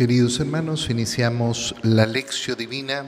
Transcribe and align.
Queridos 0.00 0.40
hermanos, 0.40 0.88
iniciamos 0.88 1.74
la 1.82 2.06
lección 2.06 2.56
divina 2.56 3.04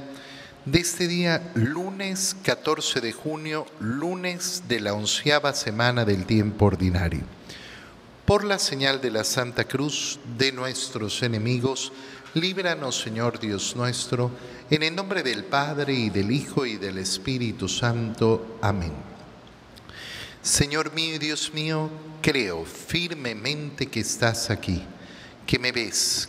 de 0.67 0.80
este 0.80 1.08
día, 1.08 1.50
lunes 1.54 2.37
14 2.42 3.00
de 3.00 3.12
junio, 3.12 3.65
lunes 3.80 4.64
de 4.68 4.79
la 4.79 4.92
onceava 4.92 5.54
semana 5.54 6.04
del 6.04 6.26
tiempo 6.26 6.66
ordinario. 6.66 7.22
Por 8.26 8.44
la 8.44 8.58
señal 8.58 9.00
de 9.00 9.10
la 9.10 9.24
Santa 9.24 9.64
Cruz 9.64 10.20
de 10.36 10.52
nuestros 10.52 11.22
enemigos, 11.22 11.94
líbranos, 12.34 13.00
Señor 13.00 13.40
Dios 13.40 13.74
nuestro, 13.74 14.30
en 14.68 14.82
el 14.82 14.95
nombre 14.95 15.22
del 15.22 15.45
Padre 15.45 15.95
y 15.95 16.11
del 16.11 16.30
Hijo 16.30 16.66
y 16.66 16.77
del 16.77 16.98
Espíritu 16.98 17.70
Santo. 17.70 18.59
Amén. 18.61 18.93
Señor 20.43 20.93
mío 20.93 21.14
y 21.14 21.18
Dios 21.18 21.54
mío, 21.54 21.88
creo 22.20 22.66
firmemente 22.66 23.86
que 23.86 24.00
estás 24.00 24.50
aquí, 24.50 24.84
que 25.46 25.59
me 25.59 25.72
ves, 25.72 26.29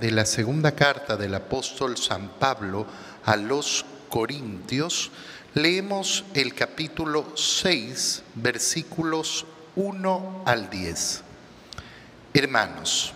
de 0.00 0.10
la 0.10 0.24
segunda 0.24 0.72
carta 0.72 1.16
del 1.16 1.34
apóstol 1.34 1.96
San 1.96 2.28
Pablo 2.38 2.86
a 3.24 3.36
los 3.36 3.84
Corintios, 4.08 5.10
leemos 5.54 6.24
el 6.34 6.54
capítulo 6.54 7.36
6, 7.36 8.22
versículos 8.34 9.46
1 9.76 10.42
al 10.46 10.70
10. 10.70 11.22
Hermanos, 12.32 13.12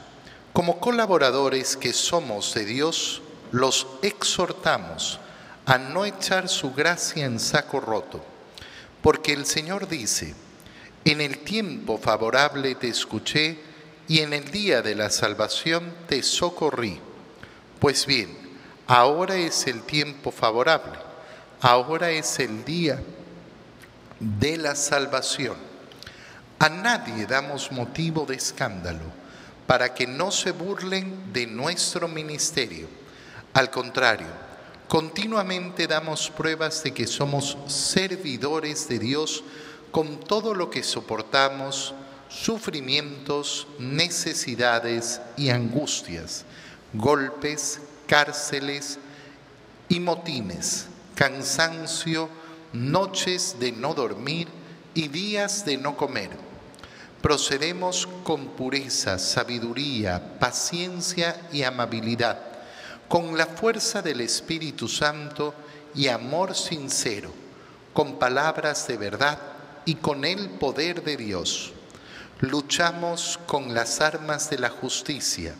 como 0.52 0.80
colaboradores 0.80 1.76
que 1.76 1.92
somos 1.92 2.54
de 2.54 2.64
Dios, 2.64 3.22
los 3.52 3.86
exhortamos 4.02 5.20
a 5.66 5.78
no 5.78 6.04
echar 6.04 6.48
su 6.48 6.72
gracia 6.72 7.26
en 7.26 7.38
saco 7.38 7.80
roto, 7.80 8.24
porque 9.02 9.32
el 9.32 9.46
Señor 9.46 9.88
dice, 9.88 10.34
en 11.04 11.20
el 11.20 11.38
tiempo 11.38 11.98
favorable 11.98 12.74
te 12.74 12.88
escuché 12.88 13.71
y 14.12 14.20
en 14.20 14.34
el 14.34 14.50
día 14.50 14.82
de 14.82 14.94
la 14.94 15.08
salvación 15.08 15.90
te 16.06 16.22
socorrí. 16.22 17.00
Pues 17.80 18.04
bien, 18.04 18.36
ahora 18.86 19.36
es 19.36 19.66
el 19.66 19.84
tiempo 19.84 20.30
favorable, 20.30 20.98
ahora 21.62 22.10
es 22.10 22.38
el 22.38 22.62
día 22.62 23.02
de 24.20 24.58
la 24.58 24.74
salvación. 24.74 25.56
A 26.58 26.68
nadie 26.68 27.24
damos 27.24 27.72
motivo 27.72 28.26
de 28.26 28.34
escándalo 28.34 29.00
para 29.66 29.94
que 29.94 30.06
no 30.06 30.30
se 30.30 30.50
burlen 30.50 31.32
de 31.32 31.46
nuestro 31.46 32.06
ministerio. 32.06 32.88
Al 33.54 33.70
contrario, 33.70 34.28
continuamente 34.88 35.86
damos 35.86 36.28
pruebas 36.28 36.82
de 36.82 36.92
que 36.92 37.06
somos 37.06 37.56
servidores 37.66 38.88
de 38.88 38.98
Dios 38.98 39.42
con 39.90 40.20
todo 40.20 40.52
lo 40.52 40.68
que 40.68 40.82
soportamos, 40.82 41.94
sufrimientos, 42.32 43.66
necesidades 43.78 45.20
y 45.36 45.50
angustias, 45.50 46.44
golpes, 46.94 47.80
cárceles 48.06 48.98
y 49.88 50.00
motines, 50.00 50.86
cansancio, 51.14 52.28
noches 52.72 53.56
de 53.60 53.72
no 53.72 53.94
dormir 53.94 54.48
y 54.94 55.08
días 55.08 55.64
de 55.64 55.76
no 55.76 55.96
comer. 55.96 56.30
Procedemos 57.20 58.08
con 58.24 58.48
pureza, 58.48 59.18
sabiduría, 59.18 60.38
paciencia 60.40 61.48
y 61.52 61.62
amabilidad, 61.62 62.38
con 63.08 63.36
la 63.36 63.46
fuerza 63.46 64.02
del 64.02 64.22
Espíritu 64.22 64.88
Santo 64.88 65.54
y 65.94 66.08
amor 66.08 66.56
sincero, 66.56 67.30
con 67.92 68.18
palabras 68.18 68.88
de 68.88 68.96
verdad 68.96 69.38
y 69.84 69.96
con 69.96 70.24
el 70.24 70.48
poder 70.48 71.04
de 71.04 71.16
Dios. 71.16 71.72
Luchamos 72.42 73.38
con 73.46 73.72
las 73.72 74.00
armas 74.00 74.50
de 74.50 74.58
la 74.58 74.68
justicia, 74.68 75.54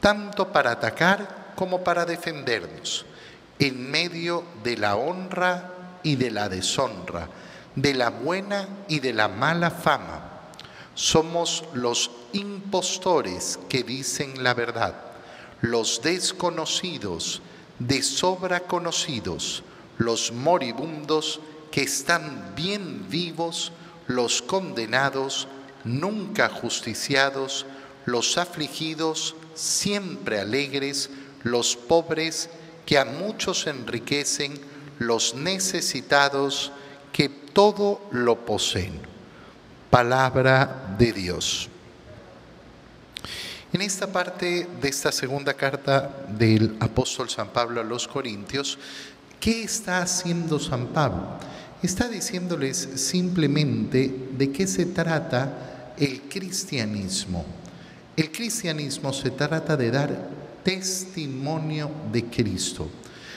tanto 0.00 0.48
para 0.52 0.70
atacar 0.70 1.52
como 1.54 1.84
para 1.84 2.06
defendernos, 2.06 3.04
en 3.58 3.90
medio 3.90 4.42
de 4.62 4.78
la 4.78 4.96
honra 4.96 5.70
y 6.02 6.16
de 6.16 6.30
la 6.30 6.48
deshonra, 6.48 7.28
de 7.76 7.92
la 7.92 8.08
buena 8.08 8.66
y 8.88 9.00
de 9.00 9.12
la 9.12 9.28
mala 9.28 9.70
fama. 9.70 10.30
Somos 10.94 11.62
los 11.74 12.10
impostores 12.32 13.58
que 13.68 13.82
dicen 13.82 14.42
la 14.42 14.54
verdad, 14.54 14.94
los 15.60 16.00
desconocidos, 16.00 17.42
de 17.78 18.02
sobra 18.02 18.60
conocidos, 18.60 19.62
los 19.98 20.32
moribundos, 20.32 21.40
que 21.70 21.82
están 21.82 22.54
bien 22.56 23.10
vivos 23.10 23.72
los 24.06 24.42
condenados, 24.42 25.48
nunca 25.84 26.48
justiciados, 26.48 27.66
los 28.06 28.38
afligidos, 28.38 29.36
siempre 29.54 30.40
alegres, 30.40 31.10
los 31.42 31.76
pobres 31.76 32.50
que 32.86 32.98
a 32.98 33.04
muchos 33.04 33.66
enriquecen, 33.66 34.54
los 34.98 35.34
necesitados 35.34 36.72
que 37.12 37.28
todo 37.28 38.00
lo 38.10 38.44
poseen. 38.44 39.00
Palabra 39.90 40.96
de 40.98 41.12
Dios. 41.12 41.68
En 43.72 43.80
esta 43.80 44.12
parte 44.12 44.68
de 44.80 44.88
esta 44.88 45.10
segunda 45.10 45.54
carta 45.54 46.24
del 46.28 46.76
apóstol 46.80 47.28
San 47.28 47.48
Pablo 47.48 47.80
a 47.80 47.84
los 47.84 48.06
Corintios, 48.06 48.78
¿qué 49.40 49.64
está 49.64 49.98
haciendo 49.98 50.58
San 50.60 50.88
Pablo? 50.88 51.38
está 51.86 52.08
diciéndoles 52.08 52.88
simplemente 52.94 54.28
de 54.38 54.50
qué 54.50 54.66
se 54.66 54.86
trata 54.86 55.73
el 55.98 56.22
cristianismo. 56.22 57.44
El 58.16 58.30
cristianismo 58.30 59.12
se 59.12 59.30
trata 59.30 59.76
de 59.76 59.90
dar 59.90 60.28
testimonio 60.62 61.90
de 62.12 62.24
Cristo. 62.24 62.88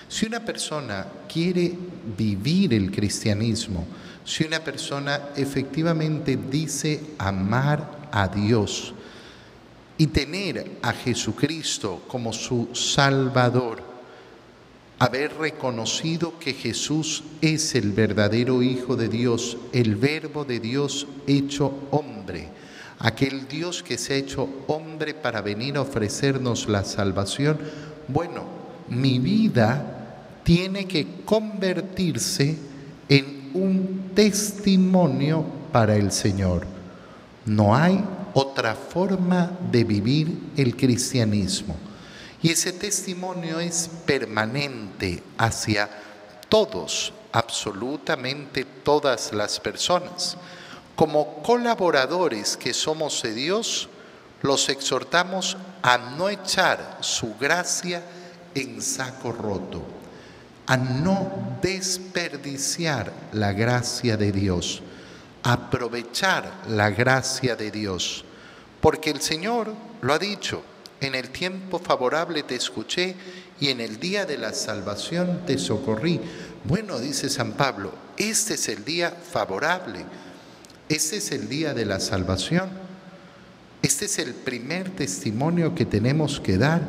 Si 0.08 0.26
una 0.26 0.40
persona 0.40 1.06
quiere 1.32 1.74
vivir 2.18 2.74
el 2.74 2.92
cristianismo, 2.92 3.86
si 4.24 4.46
una 4.46 4.60
persona 4.60 5.30
efectivamente 5.36 6.38
dice 6.38 7.02
amar 7.18 8.10
a 8.12 8.28
Dios 8.28 8.94
y 9.98 10.08
tener 10.08 10.80
a 10.82 10.94
Jesucristo 10.94 12.04
como 12.08 12.32
su 12.32 12.70
Salvador, 12.74 13.87
haber 15.00 15.38
reconocido 15.38 16.40
que 16.40 16.54
Jesús 16.54 17.24
es 17.42 17.76
el 17.76 17.92
verdadero 17.92 18.64
Hijo 18.64 18.96
de 18.96 19.08
Dios, 19.10 19.58
el 19.72 19.96
Verbo 19.96 20.44
de 20.44 20.60
Dios 20.60 21.08
hecho 21.28 21.74
hombre, 21.92 22.50
aquel 23.00 23.48
Dios 23.48 23.84
que 23.84 23.98
se 23.98 24.14
ha 24.14 24.18
hecho 24.18 24.50
hombre 24.68 25.14
para 25.14 25.42
venir 25.42 25.78
a 25.78 25.82
ofrecernos 25.82 26.68
la 26.68 26.84
salvación, 26.84 27.60
bueno, 28.08 28.44
mi 28.90 29.20
vida 29.20 30.40
tiene 30.44 30.88
que 30.88 31.06
convertirse 31.26 32.58
en 33.10 33.52
un 33.54 34.12
testimonio 34.16 35.46
para 35.72 35.96
el 35.96 36.12
Señor. 36.12 36.66
No 37.46 37.76
hay 37.76 38.04
otra 38.34 38.76
forma 38.76 39.52
de 39.72 39.84
vivir 39.84 40.52
el 40.58 40.76
cristianismo. 40.76 41.76
Y 42.42 42.52
ese 42.52 42.72
testimonio 42.72 43.60
es 43.60 43.90
permanente 44.06 45.24
hacia 45.38 45.90
todos, 46.50 47.14
absolutamente 47.32 48.66
todas 48.84 49.34
las 49.34 49.60
personas. 49.60 50.38
Como 50.96 51.42
colaboradores 51.42 52.56
que 52.58 52.74
somos 52.74 53.22
de 53.24 53.34
Dios, 53.34 53.90
los 54.42 54.70
exhortamos 54.70 55.58
a 55.82 55.98
no 55.98 56.30
echar 56.30 56.98
su 57.02 57.36
gracia 57.38 58.04
en 58.54 58.82
saco 58.82 59.32
roto, 59.32 59.84
a 60.68 60.78
no 60.78 61.58
desperdiciar 61.62 63.12
la 63.32 63.52
gracia 63.54 64.16
de 64.16 64.32
Dios, 64.32 64.82
aprovechar 65.44 66.52
la 66.68 66.90
gracia 66.90 67.56
de 67.56 67.72
Dios, 67.72 68.26
porque 68.82 69.10
el 69.10 69.22
Señor 69.22 69.74
lo 70.02 70.14
ha 70.14 70.20
dicho, 70.20 70.62
en 71.02 71.16
el 71.16 71.30
tiempo 71.30 71.80
favorable 71.80 72.44
te 72.44 72.56
escuché 72.56 73.16
y 73.60 73.70
en 73.70 73.82
el 73.82 74.00
día 74.00 74.26
de 74.26 74.38
la 74.38 74.54
salvación 74.54 75.42
te 75.46 75.58
socorrí. 75.58 76.20
Bueno, 76.64 77.00
dice 77.00 77.30
San 77.30 77.54
Pablo, 77.54 77.92
este 78.18 78.56
es 78.56 78.68
el 78.70 78.84
día 78.84 79.12
favorable, 79.12 80.06
este 80.90 81.18
es 81.18 81.32
el 81.32 81.50
día 81.50 81.74
de 81.74 81.86
la 81.86 82.00
salvación. 82.00 82.88
Este 83.82 84.06
es 84.06 84.20
el 84.20 84.34
primer 84.34 84.90
testimonio 84.90 85.76
que 85.76 85.86
tenemos 85.86 86.40
que 86.40 86.58
dar, 86.58 86.82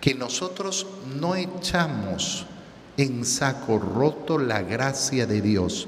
que 0.00 0.14
nosotros 0.14 0.86
no 1.20 1.36
echamos 1.36 2.46
en 2.96 3.24
saco 3.24 3.78
roto 3.78 4.38
la 4.38 4.62
gracia 4.62 5.26
de 5.26 5.40
Dios, 5.40 5.86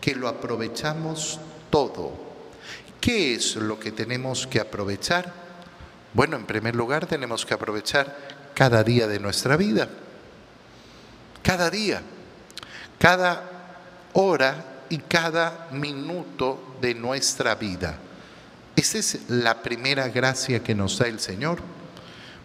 que 0.00 0.14
lo 0.14 0.28
aprovechamos 0.28 1.38
todo. 1.70 2.12
¿Qué 3.00 3.34
es 3.34 3.56
lo 3.56 3.78
que 3.78 3.92
tenemos 3.92 4.46
que 4.46 4.60
aprovechar? 4.60 5.45
Bueno, 6.16 6.36
en 6.36 6.46
primer 6.46 6.74
lugar 6.74 7.04
tenemos 7.04 7.44
que 7.44 7.52
aprovechar 7.52 8.16
cada 8.54 8.82
día 8.82 9.06
de 9.06 9.20
nuestra 9.20 9.54
vida. 9.58 9.86
Cada 11.42 11.68
día, 11.68 12.00
cada 12.98 13.82
hora 14.14 14.84
y 14.88 14.96
cada 14.96 15.68
minuto 15.72 16.78
de 16.80 16.94
nuestra 16.94 17.54
vida. 17.56 17.98
Esa 18.74 18.96
es 18.96 19.28
la 19.28 19.60
primera 19.60 20.08
gracia 20.08 20.64
que 20.64 20.74
nos 20.74 20.96
da 20.96 21.06
el 21.06 21.20
Señor. 21.20 21.58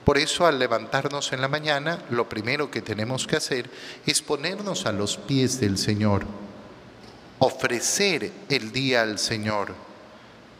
Por 0.04 0.18
eso 0.18 0.46
al 0.46 0.60
levantarnos 0.60 1.32
en 1.32 1.40
la 1.40 1.48
mañana, 1.48 2.00
lo 2.10 2.28
primero 2.28 2.70
que 2.70 2.82
tenemos 2.82 3.26
que 3.26 3.38
hacer 3.38 3.70
es 4.06 4.22
ponernos 4.22 4.86
a 4.86 4.92
los 4.92 5.16
pies 5.16 5.62
del 5.62 5.78
Señor, 5.78 6.26
ofrecer 7.40 8.34
el 8.50 8.74
día 8.74 9.04
al 9.04 9.18
Señor, 9.18 9.74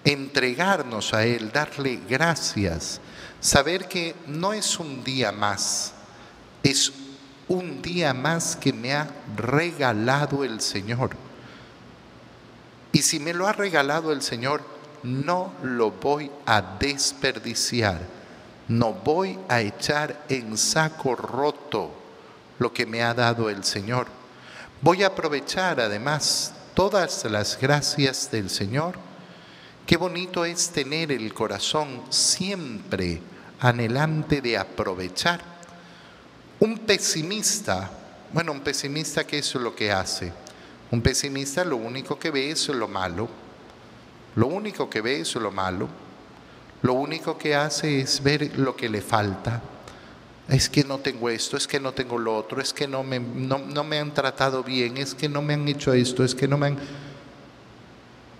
entregarnos 0.04 1.14
a 1.14 1.26
Él, 1.26 1.52
darle 1.52 2.00
gracias, 2.10 3.00
saber 3.40 3.88
que 3.88 4.16
no 4.28 4.54
es 4.54 4.80
un 4.80 5.04
día 5.04 5.32
más, 5.32 5.94
es 6.64 6.92
un 7.48 7.82
día 7.82 8.14
más 8.14 8.56
que 8.56 8.72
me 8.72 8.94
ha 8.94 9.10
regalado 9.36 10.44
el 10.44 10.62
Señor. 10.62 11.12
Y 12.92 13.02
si 13.02 13.20
me 13.20 13.34
lo 13.34 13.48
ha 13.48 13.54
regalado 13.54 14.12
el 14.12 14.22
Señor, 14.22 14.62
no 15.04 15.54
lo 15.64 15.92
voy 15.92 16.32
a 16.46 16.62
desperdiciar, 16.80 18.02
no 18.68 18.94
voy 18.94 19.40
a 19.50 19.62
echar 19.62 20.24
en 20.30 20.58
saco 20.58 21.16
roto 21.16 21.92
lo 22.60 22.72
que 22.72 22.86
me 22.86 23.02
ha 23.02 23.14
dado 23.14 23.50
el 23.50 23.64
Señor. 23.64 24.08
Voy 24.82 25.04
a 25.04 25.08
aprovechar 25.08 25.80
además 25.80 26.54
todas 26.74 27.26
las 27.26 27.58
gracias 27.60 28.30
del 28.32 28.50
Señor. 28.50 29.11
Qué 29.92 29.98
bonito 29.98 30.46
es 30.46 30.70
tener 30.70 31.12
el 31.12 31.34
corazón 31.34 32.04
siempre 32.10 33.20
anhelante 33.60 34.40
de 34.40 34.58
aprovechar. 34.58 35.42
Un 36.62 36.78
pesimista, 36.78 37.92
bueno, 38.32 38.54
un 38.54 38.62
pesimista, 38.62 39.28
¿qué 39.28 39.40
es 39.40 39.54
lo 39.56 39.76
que 39.76 39.92
hace? 39.92 40.32
Un 40.92 41.02
pesimista 41.02 41.66
lo 41.66 41.76
único 41.76 42.18
que 42.18 42.32
ve 42.32 42.52
es 42.52 42.70
lo 42.70 42.88
malo 42.88 43.28
lo 44.36 44.48
único 44.48 44.90
que 44.90 45.02
ve 45.02 45.20
es 45.20 45.36
lo 45.36 45.52
malo. 45.52 45.90
Lo 46.84 46.94
único 46.94 47.38
que 47.38 47.54
hace 47.54 48.00
es 48.00 48.24
ver 48.24 48.58
lo 48.58 48.76
que 48.76 48.88
le 48.90 49.02
falta. 49.02 49.62
Es 50.48 50.70
que 50.70 50.84
no 50.84 51.00
tengo 51.00 51.30
esto, 51.30 51.58
es 51.58 51.68
que 51.68 51.80
no 51.80 51.94
tengo 51.94 52.18
lo 52.18 52.36
otro, 52.36 52.62
es 52.62 52.74
que 52.74 52.88
no 52.88 53.04
me, 53.04 53.20
no, 53.20 53.84
me 53.84 54.00
han 54.00 54.14
tratado 54.14 54.64
bien, 54.64 54.98
es 54.98 55.14
que 55.14 55.30
no 55.30 55.42
me 55.42 55.54
han 55.54 55.68
hecho 55.68 55.94
esto, 55.94 56.24
es 56.24 56.34
que 56.34 56.48
no 56.48 56.58
me 56.58 56.68
han... 56.68 56.78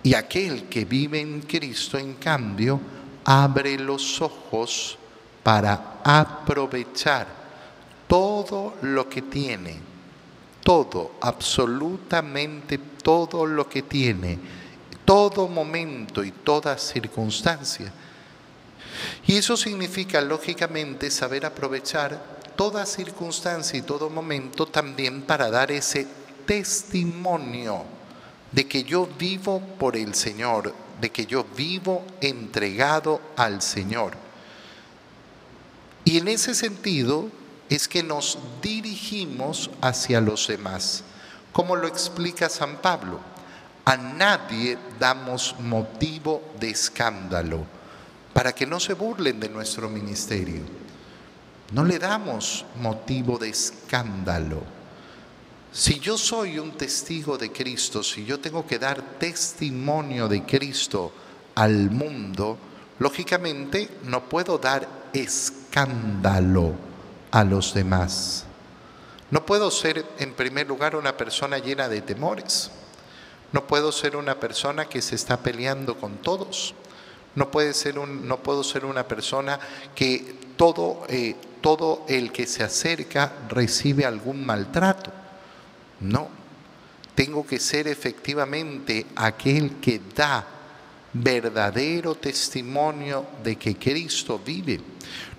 Y 0.02 0.14
aquel 0.14 0.68
que 0.68 0.84
vive 0.84 1.20
en 1.20 1.42
Cristo, 1.42 1.98
en 1.98 2.14
cambio, 2.14 2.80
abre 3.24 3.78
los 3.78 4.20
ojos 4.20 4.98
para 5.42 6.00
aprovechar 6.02 7.26
todo 8.08 8.74
lo 8.82 9.08
que 9.08 9.22
tiene, 9.22 9.78
todo, 10.62 11.12
absolutamente 11.20 12.78
todo 13.02 13.46
lo 13.46 13.68
que 13.68 13.82
tiene 13.82 14.38
todo 15.04 15.48
momento 15.48 16.22
y 16.24 16.30
toda 16.30 16.78
circunstancia. 16.78 17.92
Y 19.26 19.36
eso 19.36 19.56
significa, 19.56 20.20
lógicamente, 20.20 21.10
saber 21.10 21.44
aprovechar 21.46 22.40
toda 22.56 22.86
circunstancia 22.86 23.78
y 23.78 23.82
todo 23.82 24.10
momento 24.10 24.66
también 24.66 25.22
para 25.22 25.50
dar 25.50 25.72
ese 25.72 26.06
testimonio 26.46 27.84
de 28.52 28.68
que 28.68 28.84
yo 28.84 29.08
vivo 29.18 29.60
por 29.78 29.96
el 29.96 30.14
Señor, 30.14 30.74
de 31.00 31.10
que 31.10 31.26
yo 31.26 31.44
vivo 31.56 32.04
entregado 32.20 33.20
al 33.36 33.62
Señor. 33.62 34.12
Y 36.04 36.18
en 36.18 36.28
ese 36.28 36.54
sentido 36.54 37.28
es 37.68 37.88
que 37.88 38.02
nos 38.02 38.38
dirigimos 38.60 39.70
hacia 39.80 40.20
los 40.20 40.46
demás, 40.46 41.04
como 41.52 41.76
lo 41.76 41.88
explica 41.88 42.48
San 42.48 42.76
Pablo. 42.76 43.20
A 43.84 43.96
nadie 43.96 44.78
damos 45.00 45.56
motivo 45.58 46.42
de 46.60 46.70
escándalo 46.70 47.66
para 48.32 48.54
que 48.54 48.66
no 48.66 48.78
se 48.78 48.94
burlen 48.94 49.40
de 49.40 49.48
nuestro 49.48 49.88
ministerio. 49.88 50.62
No 51.72 51.84
le 51.84 51.98
damos 51.98 52.64
motivo 52.80 53.38
de 53.38 53.48
escándalo. 53.48 54.62
Si 55.72 55.98
yo 56.00 56.18
soy 56.18 56.58
un 56.58 56.72
testigo 56.72 57.38
de 57.38 57.50
Cristo, 57.50 58.02
si 58.02 58.26
yo 58.26 58.38
tengo 58.38 58.66
que 58.66 58.78
dar 58.78 59.00
testimonio 59.18 60.28
de 60.28 60.44
Cristo 60.44 61.10
al 61.54 61.90
mundo, 61.90 62.58
lógicamente 62.98 63.88
no 64.04 64.28
puedo 64.28 64.58
dar 64.58 64.86
escándalo 65.14 66.74
a 67.30 67.42
los 67.44 67.72
demás. 67.72 68.44
No 69.30 69.46
puedo 69.46 69.70
ser 69.70 70.04
en 70.18 70.34
primer 70.34 70.68
lugar 70.68 70.94
una 70.94 71.16
persona 71.16 71.56
llena 71.56 71.88
de 71.88 72.02
temores. 72.02 72.70
No 73.52 73.66
puedo 73.66 73.92
ser 73.92 74.16
una 74.16 74.38
persona 74.38 74.90
que 74.90 75.00
se 75.00 75.14
está 75.14 75.38
peleando 75.38 75.96
con 75.96 76.18
todos. 76.18 76.74
No, 77.34 77.50
puedo 77.50 77.72
ser 77.72 78.84
una 78.84 79.08
persona 79.08 79.58
que 79.94 80.36
todo, 80.58 81.06
eh, 81.08 81.34
todo 81.62 82.04
el 82.08 82.30
que 82.30 82.46
se 82.46 82.62
acerca 82.62 83.32
recibe 83.48 84.04
algún 84.04 84.44
maltrato. 84.44 85.21
No, 86.02 86.28
tengo 87.14 87.46
que 87.46 87.58
ser 87.58 87.88
efectivamente 87.88 89.06
aquel 89.16 89.80
que 89.80 90.00
da 90.14 90.44
verdadero 91.12 92.14
testimonio 92.14 93.26
de 93.42 93.56
que 93.56 93.76
Cristo 93.76 94.40
vive. 94.44 94.80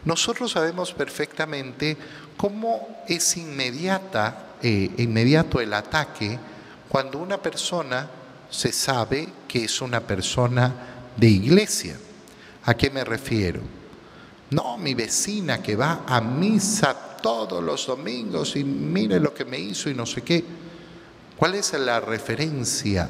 Nosotros 0.06 0.51
sabemos 0.51 0.94
perfectamente 0.94 1.98
cómo 2.38 3.04
es 3.07 3.38
inmediata, 3.38 4.56
eh, 4.62 4.92
inmediato 4.98 5.60
el 5.60 5.74
ataque 5.74 6.38
cuando 6.88 7.19
una 7.19 7.42
persona 7.42 8.10
se 8.50 8.71
sabe 8.71 9.27
que 9.48 9.65
es 9.65 9.81
una 9.81 10.01
persona 10.01 10.74
de 11.18 11.27
iglesia. 11.27 11.98
¿A 12.65 12.75
qué 12.75 12.89
me 12.89 13.04
refiero? 13.04 13.62
No, 14.51 14.77
mi 14.77 14.94
vecina 14.94 15.62
que 15.62 15.75
va 15.75 16.04
a 16.06 16.21
misa 16.21 17.12
todos 17.23 17.63
los 17.63 17.87
domingos 17.87 18.55
y 18.57 18.63
mire 18.63 19.19
lo 19.19 19.33
que 19.33 19.45
me 19.45 19.57
hizo 19.57 19.89
y 19.89 19.95
no 19.95 20.05
sé 20.05 20.21
qué. 20.21 20.43
¿Cuál 21.36 21.55
es 21.55 21.74
la 21.74 22.00
referencia? 22.00 23.09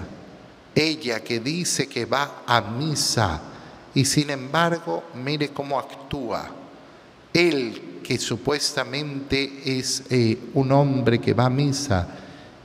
Ella 0.74 1.22
que 1.22 1.40
dice 1.40 1.90
que 1.90 2.06
va 2.06 2.44
a 2.46 2.62
misa 2.62 3.42
y 3.94 4.06
sin 4.06 4.30
embargo 4.30 5.06
mire 5.16 5.50
cómo 5.50 5.78
actúa. 5.78 6.50
Él 7.34 8.00
que 8.04 8.20
supuestamente 8.20 9.64
es 9.66 10.04
eh, 10.10 10.38
un 10.54 10.72
hombre 10.72 11.20
que 11.20 11.34
va 11.34 11.46
a 11.46 11.50
misa 11.50 12.08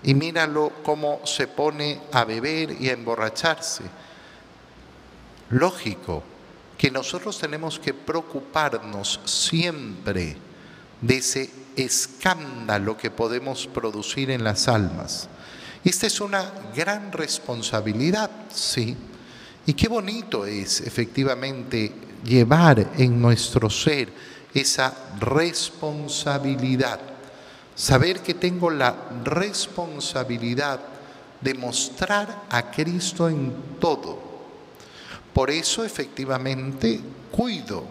y 0.02 0.14
míralo 0.14 0.72
cómo 0.82 1.20
se 1.24 1.48
pone 1.48 2.02
a 2.12 2.24
beber 2.24 2.76
y 2.78 2.90
a 2.90 2.92
emborracharse. 2.92 3.84
Lógico 5.50 6.22
que 6.76 6.90
nosotros 6.90 7.38
tenemos 7.38 7.78
que 7.78 7.94
preocuparnos 7.94 9.20
siempre 9.24 10.47
de 11.00 11.16
ese 11.18 11.50
escándalo 11.76 12.96
que 12.96 13.10
podemos 13.10 13.66
producir 13.66 14.30
en 14.30 14.44
las 14.44 14.68
almas. 14.68 15.28
Esta 15.84 16.06
es 16.06 16.20
una 16.20 16.52
gran 16.74 17.12
responsabilidad, 17.12 18.30
sí. 18.52 18.96
Y 19.66 19.74
qué 19.74 19.88
bonito 19.88 20.44
es 20.46 20.80
efectivamente 20.80 21.92
llevar 22.24 22.92
en 22.96 23.20
nuestro 23.20 23.70
ser 23.70 24.08
esa 24.54 24.94
responsabilidad 25.20 27.00
saber 27.78 28.20
que 28.20 28.34
tengo 28.34 28.70
la 28.70 28.92
responsabilidad 29.24 30.80
de 31.40 31.54
mostrar 31.54 32.42
a 32.50 32.72
Cristo 32.72 33.28
en 33.28 33.54
todo. 33.78 34.18
Por 35.32 35.48
eso 35.48 35.84
efectivamente 35.84 37.00
cuido, 37.30 37.84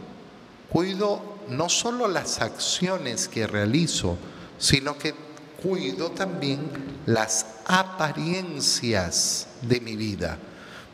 cuido 0.69 1.36
no 1.49 1.69
solo 1.69 2.07
las 2.07 2.41
acciones 2.41 3.27
que 3.27 3.47
realizo, 3.47 4.17
sino 4.57 4.97
que 4.97 5.13
cuido 5.61 6.11
también 6.11 6.69
las 7.05 7.45
apariencias 7.65 9.47
de 9.61 9.79
mi 9.81 9.95
vida. 9.95 10.37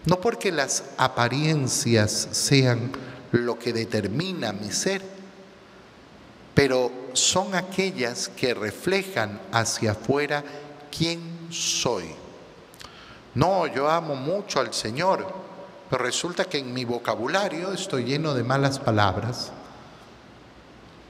No 0.06 0.20
porque 0.20 0.52
las 0.52 0.84
apariencias 0.98 2.28
sean 2.32 2.92
lo 3.32 3.58
que 3.58 3.74
determina 3.74 4.54
mi 4.54 4.72
ser, 4.72 5.02
pero 6.54 6.92
son 7.14 7.56
aquellas 7.56 8.30
que 8.30 8.54
reflejan 8.54 9.42
hacia 9.52 9.92
afuera 9.92 10.44
quién 10.96 11.48
soy. 11.50 12.06
No, 13.36 13.66
yo 13.68 13.90
amo 13.90 14.16
mucho 14.16 14.60
al 14.60 14.74
Señor, 14.74 15.26
pero 15.90 16.04
resulta 16.04 16.46
que 16.46 16.60
en 16.60 16.74
mi 16.74 16.86
vocabulario 16.86 17.72
estoy 17.72 18.04
lleno 18.04 18.34
de 18.34 18.44
malas 18.44 18.78
palabras. 18.78 19.52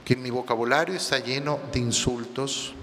Que 0.03 0.15
mi 0.15 0.29
vocabulario 0.29 0.95
está 0.95 1.19
lleno 1.19 1.59
de 1.71 1.79
insultos. 1.79 2.73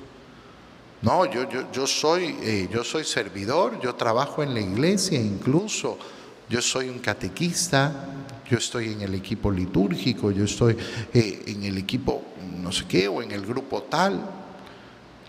No, 1.02 1.24
yo, 1.26 1.48
yo, 1.48 1.70
yo, 1.72 1.86
soy, 1.86 2.36
eh, 2.42 2.68
yo 2.70 2.84
soy 2.84 3.04
servidor, 3.04 3.80
yo 3.80 3.94
trabajo 3.94 4.42
en 4.42 4.54
la 4.54 4.60
iglesia 4.60 5.18
incluso, 5.18 5.98
yo 6.48 6.60
soy 6.60 6.88
un 6.88 6.98
catequista, 6.98 8.06
yo 8.48 8.58
estoy 8.58 8.92
en 8.92 9.02
el 9.02 9.14
equipo 9.14 9.50
litúrgico, 9.50 10.30
yo 10.30 10.44
estoy 10.44 10.76
eh, 11.14 11.42
en 11.46 11.62
el 11.62 11.78
equipo 11.78 12.22
no 12.60 12.72
sé 12.72 12.84
qué 12.86 13.08
o 13.08 13.22
en 13.22 13.30
el 13.30 13.46
grupo 13.46 13.82
tal. 13.84 14.20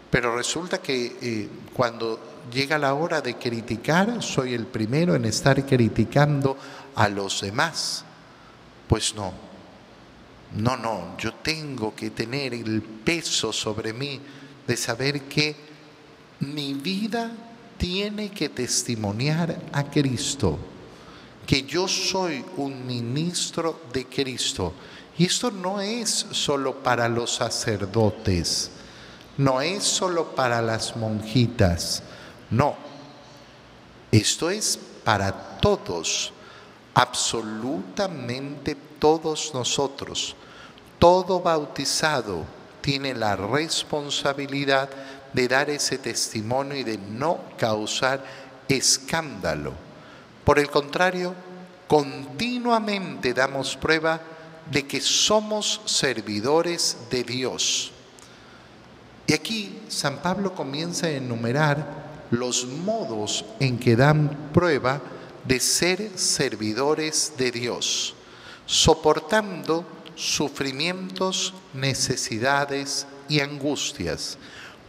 Pero 0.10 0.36
resulta 0.36 0.80
que 0.80 1.18
eh, 1.22 1.50
cuando 1.74 2.20
llega 2.52 2.78
la 2.78 2.94
hora 2.94 3.22
de 3.22 3.36
criticar, 3.36 4.22
soy 4.22 4.54
el 4.54 4.66
primero 4.66 5.16
en 5.16 5.26
estar 5.26 5.66
criticando 5.66 6.58
a 6.96 7.08
los 7.08 7.42
demás. 7.42 8.04
Pues 8.88 9.16
no, 9.16 9.32
no, 10.56 10.76
no, 10.76 11.18
yo 11.18 11.31
tengo 11.44 11.96
que 11.96 12.12
tener 12.12 12.54
el 12.54 12.82
peso 12.82 13.52
sobre 13.52 13.94
mí 13.94 14.20
de 14.68 14.78
saber 14.78 15.24
que 15.24 15.56
mi 16.40 16.74
vida 16.74 17.32
tiene 17.78 18.30
que 18.30 18.50
testimoniar 18.50 19.62
a 19.72 19.84
Cristo, 19.84 20.58
que 21.46 21.64
yo 21.64 21.88
soy 21.88 22.44
un 22.58 22.86
ministro 22.86 23.82
de 23.92 24.06
Cristo. 24.06 24.74
Y 25.18 25.26
esto 25.26 25.52
no 25.52 25.82
es 25.82 26.28
solo 26.32 26.82
para 26.84 27.10
los 27.10 27.36
sacerdotes, 27.36 28.72
no 29.38 29.62
es 29.62 29.84
solo 29.84 30.36
para 30.36 30.62
las 30.62 30.96
monjitas, 30.96 32.04
no, 32.50 32.76
esto 34.12 34.50
es 34.50 34.80
para 35.04 35.58
todos, 35.60 36.34
absolutamente 36.94 38.76
todos 39.00 39.54
nosotros. 39.54 40.36
Todo 41.02 41.40
bautizado 41.40 42.46
tiene 42.80 43.16
la 43.16 43.36
responsabilidad 43.36 44.88
de 45.34 45.48
dar 45.48 45.72
ese 45.72 45.98
testimonio 45.98 46.78
y 46.78 46.84
de 46.84 47.00
no 47.00 47.40
causar 47.58 48.24
escándalo. 48.68 49.74
Por 50.46 50.60
el 50.60 50.70
contrario, 50.70 51.34
continuamente 51.88 53.34
damos 53.34 53.76
prueba 53.78 54.22
de 54.70 54.86
que 54.86 55.02
somos 55.02 55.82
servidores 55.86 56.96
de 57.10 57.24
Dios. 57.24 57.92
Y 59.26 59.34
aquí 59.34 59.82
San 59.88 60.20
Pablo 60.20 60.54
comienza 60.54 61.08
a 61.08 61.12
enumerar 61.12 62.28
los 62.30 62.68
modos 62.68 63.44
en 63.60 63.80
que 63.80 63.96
dan 63.96 64.52
prueba 64.54 65.02
de 65.46 65.60
ser 65.60 66.12
servidores 66.20 67.34
de 67.40 67.50
Dios, 67.50 68.14
soportando 68.68 69.84
sufrimientos, 70.16 71.54
necesidades 71.74 73.08
y 73.30 73.40
angustias, 73.40 74.38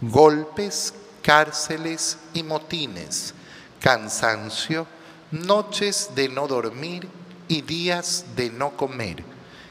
golpes, 0.00 0.95
cárceles 1.23 2.19
y 2.35 2.43
motines, 2.43 3.35
cansancio, 3.81 4.87
noches 5.31 6.11
de 6.14 6.29
no 6.29 6.47
dormir 6.47 7.09
y 7.49 7.62
días 7.62 8.25
de 8.37 8.50
no 8.50 8.76
comer. 8.76 9.25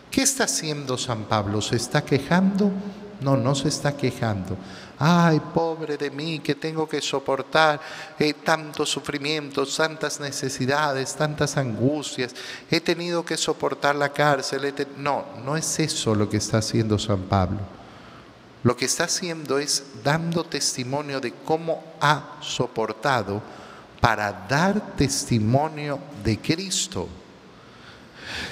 ¿Qué 0.10 0.22
está 0.24 0.46
haciendo 0.46 0.98
San 0.98 1.26
Pablo? 1.26 1.62
¿Se 1.62 1.76
está 1.76 2.04
quejando? 2.04 2.72
No, 3.22 3.38
no 3.38 3.56
se 3.56 3.70
está 3.70 3.96
quejando. 3.96 4.58
Ay, 5.04 5.40
pobre 5.40 5.98
de 5.98 6.12
mí, 6.12 6.38
que 6.38 6.54
tengo 6.54 6.88
que 6.88 7.02
soportar 7.02 7.82
eh, 8.20 8.36
tantos 8.36 8.88
sufrimientos, 8.88 9.76
tantas 9.76 10.20
necesidades, 10.20 11.16
tantas 11.16 11.58
angustias. 11.58 12.36
He 12.70 12.80
tenido 12.80 13.26
que 13.26 13.36
soportar 13.36 13.96
la 13.96 14.10
cárcel. 14.10 14.72
No, 14.98 15.26
no 15.44 15.58
es 15.58 15.80
eso 15.80 16.14
lo 16.14 16.30
que 16.30 16.38
está 16.38 16.60
haciendo 16.60 17.00
San 17.00 17.24
Pablo. 17.24 17.58
Lo 18.62 18.78
que 18.78 18.86
está 18.86 19.06
haciendo 19.06 19.58
es 19.58 19.84
dando 20.04 20.44
testimonio 20.44 21.20
de 21.20 21.34
cómo 21.34 21.84
ha 22.00 22.38
soportado 22.42 23.42
para 24.00 24.46
dar 24.48 24.96
testimonio 24.96 25.98
de 26.24 26.38
Cristo. 26.40 27.10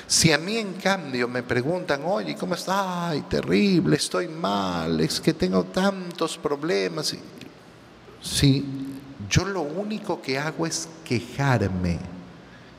Si 0.08 0.32
a 0.32 0.38
mí 0.38 0.58
en 0.58 0.74
cambio 0.74 1.28
me 1.28 1.44
preguntan, 1.44 2.02
oye, 2.06 2.36
¿cómo 2.36 2.56
estás? 2.56 2.86
Ay, 2.88 3.22
terrible, 3.30 3.96
estoy 3.96 4.28
mal, 4.28 5.00
es 5.00 5.20
que 5.20 5.34
tengo 5.34 5.64
tantos 5.66 6.38
problemas. 6.38 7.16
Si 8.22 8.66
yo 9.30 9.46
lo 9.46 9.62
único 9.62 10.22
que 10.22 10.40
hago 10.40 10.66
es 10.66 10.90
quejarme, 11.06 12.00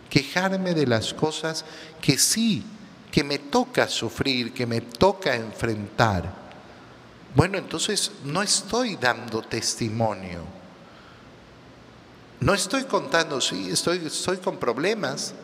quejarme 0.08 0.74
de 0.74 0.86
las 0.86 1.14
cosas 1.14 1.64
que 2.00 2.18
sí, 2.18 2.64
que 3.10 3.24
me 3.24 3.38
toca 3.38 3.88
sufrir, 3.88 4.52
que 4.52 4.66
me 4.66 4.80
toca 4.80 5.34
enfrentar. 5.34 6.32
Bueno, 7.34 7.58
entonces 7.58 8.10
no 8.24 8.42
estoy 8.42 8.96
dando 8.96 9.42
testimonio. 9.42 10.42
No 12.40 12.54
estoy 12.54 12.84
contando, 12.84 13.40
sí, 13.40 13.68
estoy, 13.70 13.98
estoy 14.06 14.38
con 14.38 14.56
problemas, 14.56 15.34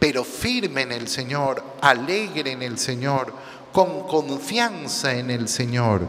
pero 0.00 0.24
firme 0.24 0.80
en 0.80 0.92
el 0.92 1.06
Señor, 1.06 1.62
alegre 1.82 2.52
en 2.52 2.62
el 2.62 2.78
Señor, 2.78 3.32
con 3.70 4.08
confianza 4.08 5.12
en 5.12 5.30
el 5.30 5.46
Señor. 5.46 6.08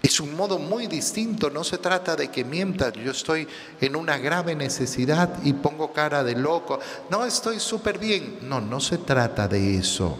Es 0.00 0.20
un 0.20 0.36
modo 0.36 0.60
muy 0.60 0.86
distinto, 0.86 1.50
no 1.50 1.64
se 1.64 1.78
trata 1.78 2.14
de 2.14 2.30
que 2.30 2.44
mientas, 2.44 2.92
yo 2.92 3.10
estoy 3.10 3.48
en 3.80 3.96
una 3.96 4.16
grave 4.18 4.54
necesidad 4.54 5.42
y 5.42 5.52
pongo 5.52 5.92
cara 5.92 6.22
de 6.22 6.36
loco, 6.36 6.78
no 7.10 7.26
estoy 7.26 7.58
súper 7.58 7.98
bien, 7.98 8.38
no, 8.42 8.60
no 8.60 8.78
se 8.78 8.98
trata 8.98 9.48
de 9.48 9.76
eso. 9.76 10.16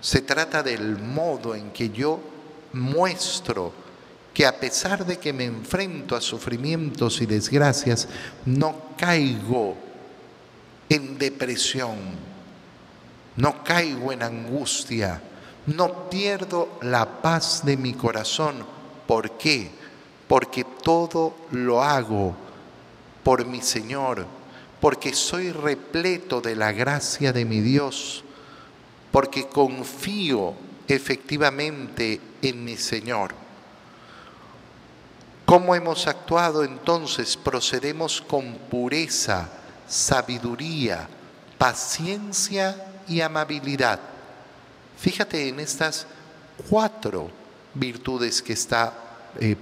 Se 0.00 0.20
trata 0.20 0.62
del 0.62 0.96
modo 0.98 1.56
en 1.56 1.72
que 1.72 1.90
yo 1.90 2.20
muestro 2.72 3.72
que 4.32 4.46
a 4.46 4.60
pesar 4.60 5.04
de 5.04 5.18
que 5.18 5.32
me 5.32 5.44
enfrento 5.44 6.14
a 6.14 6.20
sufrimientos 6.20 7.20
y 7.20 7.26
desgracias, 7.26 8.08
no 8.44 8.76
caigo 8.96 9.83
en 10.94 11.18
depresión, 11.18 11.98
no 13.36 13.64
caigo 13.64 14.12
en 14.12 14.22
angustia, 14.22 15.20
no 15.66 16.08
pierdo 16.08 16.78
la 16.82 17.22
paz 17.22 17.64
de 17.64 17.76
mi 17.76 17.94
corazón. 17.94 18.64
¿Por 19.06 19.32
qué? 19.32 19.70
Porque 20.28 20.64
todo 20.64 21.34
lo 21.50 21.82
hago 21.82 22.34
por 23.22 23.44
mi 23.46 23.60
Señor, 23.60 24.26
porque 24.80 25.14
soy 25.14 25.50
repleto 25.52 26.40
de 26.40 26.56
la 26.56 26.72
gracia 26.72 27.32
de 27.32 27.44
mi 27.44 27.60
Dios, 27.60 28.24
porque 29.10 29.46
confío 29.46 30.54
efectivamente 30.86 32.20
en 32.42 32.64
mi 32.64 32.76
Señor. 32.76 33.34
¿Cómo 35.46 35.74
hemos 35.74 36.06
actuado 36.06 36.64
entonces? 36.64 37.36
Procedemos 37.36 38.22
con 38.22 38.54
pureza 38.70 39.50
sabiduría, 39.88 41.08
paciencia 41.58 42.76
y 43.08 43.20
amabilidad. 43.20 44.00
Fíjate 44.98 45.48
en 45.48 45.60
estas 45.60 46.06
cuatro 46.68 47.30
virtudes 47.74 48.42
que 48.42 48.52
está 48.52 48.92
eh, 49.40 49.56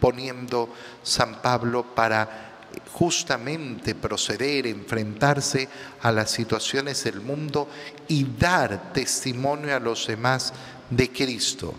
poniendo 0.00 0.72
San 1.02 1.40
Pablo 1.40 1.82
para 1.94 2.52
justamente 2.92 3.94
proceder, 3.94 4.66
enfrentarse 4.66 5.68
a 6.02 6.12
las 6.12 6.30
situaciones 6.30 7.04
del 7.04 7.20
mundo 7.20 7.68
y 8.08 8.24
dar 8.38 8.92
testimonio 8.92 9.74
a 9.76 9.80
los 9.80 10.06
demás 10.06 10.52
de 10.90 11.10
Cristo 11.10 11.74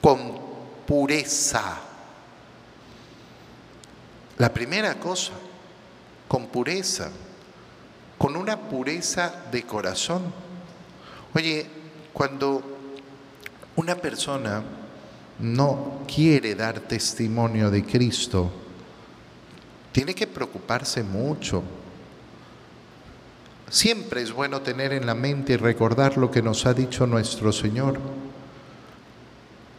con 0.00 0.40
pureza. 0.86 1.78
La 4.38 4.52
primera 4.52 4.94
cosa 4.98 5.32
con 6.34 6.48
pureza, 6.48 7.12
con 8.18 8.34
una 8.34 8.58
pureza 8.58 9.44
de 9.52 9.62
corazón. 9.62 10.20
Oye, 11.32 11.64
cuando 12.12 12.60
una 13.76 13.94
persona 13.94 14.60
no 15.38 16.02
quiere 16.12 16.56
dar 16.56 16.80
testimonio 16.80 17.70
de 17.70 17.84
Cristo, 17.84 18.50
tiene 19.92 20.12
que 20.12 20.26
preocuparse 20.26 21.04
mucho. 21.04 21.62
Siempre 23.70 24.22
es 24.22 24.32
bueno 24.32 24.60
tener 24.60 24.92
en 24.92 25.06
la 25.06 25.14
mente 25.14 25.52
y 25.52 25.56
recordar 25.56 26.18
lo 26.18 26.32
que 26.32 26.42
nos 26.42 26.66
ha 26.66 26.74
dicho 26.74 27.06
nuestro 27.06 27.52
Señor. 27.52 28.00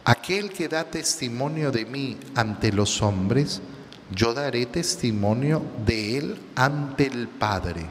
Aquel 0.06 0.50
que 0.50 0.68
da 0.68 0.84
testimonio 0.84 1.70
de 1.70 1.84
mí 1.84 2.16
ante 2.34 2.72
los 2.72 3.02
hombres, 3.02 3.60
yo 4.14 4.34
daré 4.34 4.66
testimonio 4.66 5.62
de 5.84 6.18
él 6.18 6.38
ante 6.54 7.06
el 7.06 7.28
Padre. 7.28 7.86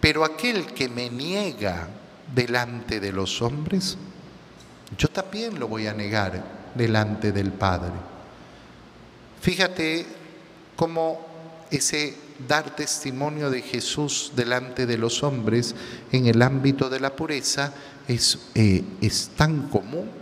Pero 0.00 0.24
aquel 0.24 0.66
que 0.66 0.88
me 0.88 1.08
niega 1.10 1.88
delante 2.34 2.98
de 2.98 3.12
los 3.12 3.40
hombres, 3.42 3.96
yo 4.98 5.08
también 5.08 5.58
lo 5.60 5.68
voy 5.68 5.86
a 5.86 5.94
negar 5.94 6.42
delante 6.74 7.32
del 7.32 7.52
Padre. 7.52 7.92
Fíjate 9.40 10.06
cómo 10.76 11.20
ese 11.70 12.16
dar 12.46 12.74
testimonio 12.74 13.50
de 13.50 13.62
Jesús 13.62 14.32
delante 14.34 14.86
de 14.86 14.98
los 14.98 15.22
hombres 15.22 15.74
en 16.10 16.26
el 16.26 16.42
ámbito 16.42 16.90
de 16.90 17.00
la 17.00 17.14
pureza 17.14 17.72
es, 18.08 18.38
eh, 18.54 18.82
es 19.00 19.30
tan 19.36 19.68
común. 19.68 20.21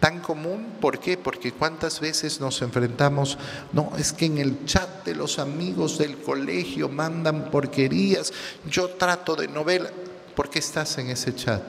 Tan 0.00 0.20
común, 0.20 0.76
¿por 0.80 0.98
qué? 0.98 1.18
Porque 1.18 1.52
cuántas 1.52 2.00
veces 2.00 2.40
nos 2.40 2.62
enfrentamos, 2.62 3.36
no, 3.72 3.92
es 3.98 4.14
que 4.14 4.24
en 4.24 4.38
el 4.38 4.64
chat 4.64 5.04
de 5.04 5.14
los 5.14 5.38
amigos 5.38 5.98
del 5.98 6.16
colegio 6.16 6.88
mandan 6.88 7.50
porquerías, 7.50 8.32
yo 8.66 8.88
trato 8.88 9.36
de 9.36 9.46
novela, 9.46 9.90
¿por 10.34 10.48
qué 10.48 10.58
estás 10.58 10.96
en 10.96 11.10
ese 11.10 11.34
chat? 11.34 11.62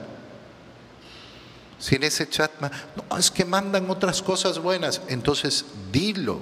Si 1.78 1.96
en 1.96 2.04
ese 2.04 2.26
chat, 2.26 2.50
no, 3.10 3.18
es 3.18 3.30
que 3.30 3.44
mandan 3.44 3.90
otras 3.90 4.22
cosas 4.22 4.58
buenas, 4.58 5.02
entonces 5.08 5.66
dilo. 5.92 6.40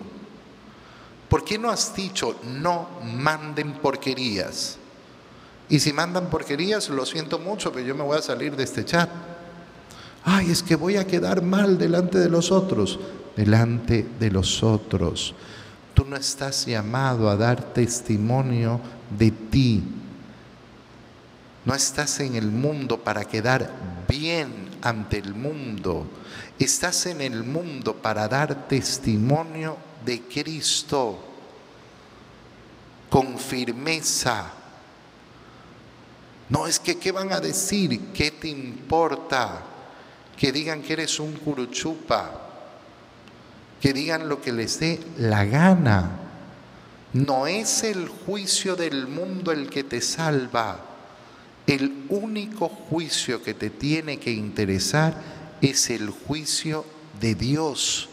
¿Por 1.28 1.44
qué 1.44 1.58
no 1.58 1.70
has 1.70 1.94
dicho 1.96 2.38
no 2.44 2.88
manden 3.02 3.72
porquerías? 3.72 4.76
Y 5.68 5.80
si 5.80 5.92
mandan 5.92 6.30
porquerías, 6.30 6.88
lo 6.88 7.04
siento 7.04 7.38
mucho, 7.40 7.72
pero 7.72 7.84
yo 7.84 7.94
me 7.96 8.04
voy 8.04 8.18
a 8.18 8.22
salir 8.22 8.54
de 8.54 8.62
este 8.62 8.84
chat. 8.84 9.08
Ay, 10.24 10.50
es 10.50 10.62
que 10.62 10.76
voy 10.76 10.96
a 10.96 11.06
quedar 11.06 11.42
mal 11.42 11.78
delante 11.78 12.18
de 12.18 12.28
los 12.28 12.52
otros. 12.52 12.98
Delante 13.36 14.06
de 14.18 14.30
los 14.30 14.62
otros. 14.62 15.34
Tú 15.94 16.04
no 16.04 16.16
estás 16.16 16.66
llamado 16.66 17.28
a 17.30 17.36
dar 17.36 17.72
testimonio 17.72 18.80
de 19.16 19.30
ti. 19.30 19.82
No 21.64 21.74
estás 21.74 22.20
en 22.20 22.34
el 22.34 22.50
mundo 22.50 22.98
para 22.98 23.24
quedar 23.24 23.70
bien 24.08 24.70
ante 24.82 25.18
el 25.18 25.34
mundo. 25.34 26.06
Estás 26.58 27.06
en 27.06 27.20
el 27.20 27.44
mundo 27.44 27.96
para 27.96 28.28
dar 28.28 28.68
testimonio 28.68 29.76
de 30.04 30.22
Cristo 30.22 31.18
con 33.08 33.38
firmeza 33.38 34.54
no, 36.50 36.66
es 36.66 36.80
que, 36.80 36.98
¿qué 36.98 37.12
van 37.12 37.32
a 37.32 37.40
decir? 37.40 38.12
¿Qué 38.12 38.32
te 38.32 38.48
importa? 38.48 39.62
Que 40.40 40.52
digan 40.52 40.80
que 40.80 40.94
eres 40.94 41.20
un 41.20 41.34
curuchupa, 41.34 42.32
que 43.78 43.92
digan 43.92 44.26
lo 44.26 44.40
que 44.40 44.52
les 44.52 44.80
dé 44.80 44.98
la 45.18 45.44
gana. 45.44 46.10
No 47.12 47.46
es 47.46 47.84
el 47.84 48.08
juicio 48.08 48.74
del 48.74 49.06
mundo 49.06 49.52
el 49.52 49.68
que 49.68 49.84
te 49.84 50.00
salva. 50.00 50.80
El 51.66 52.06
único 52.08 52.70
juicio 52.70 53.42
que 53.42 53.52
te 53.52 53.68
tiene 53.68 54.18
que 54.18 54.30
interesar 54.30 55.14
es 55.60 55.90
el 55.90 56.08
juicio 56.08 56.86
de 57.20 57.34
Dios. 57.34 58.08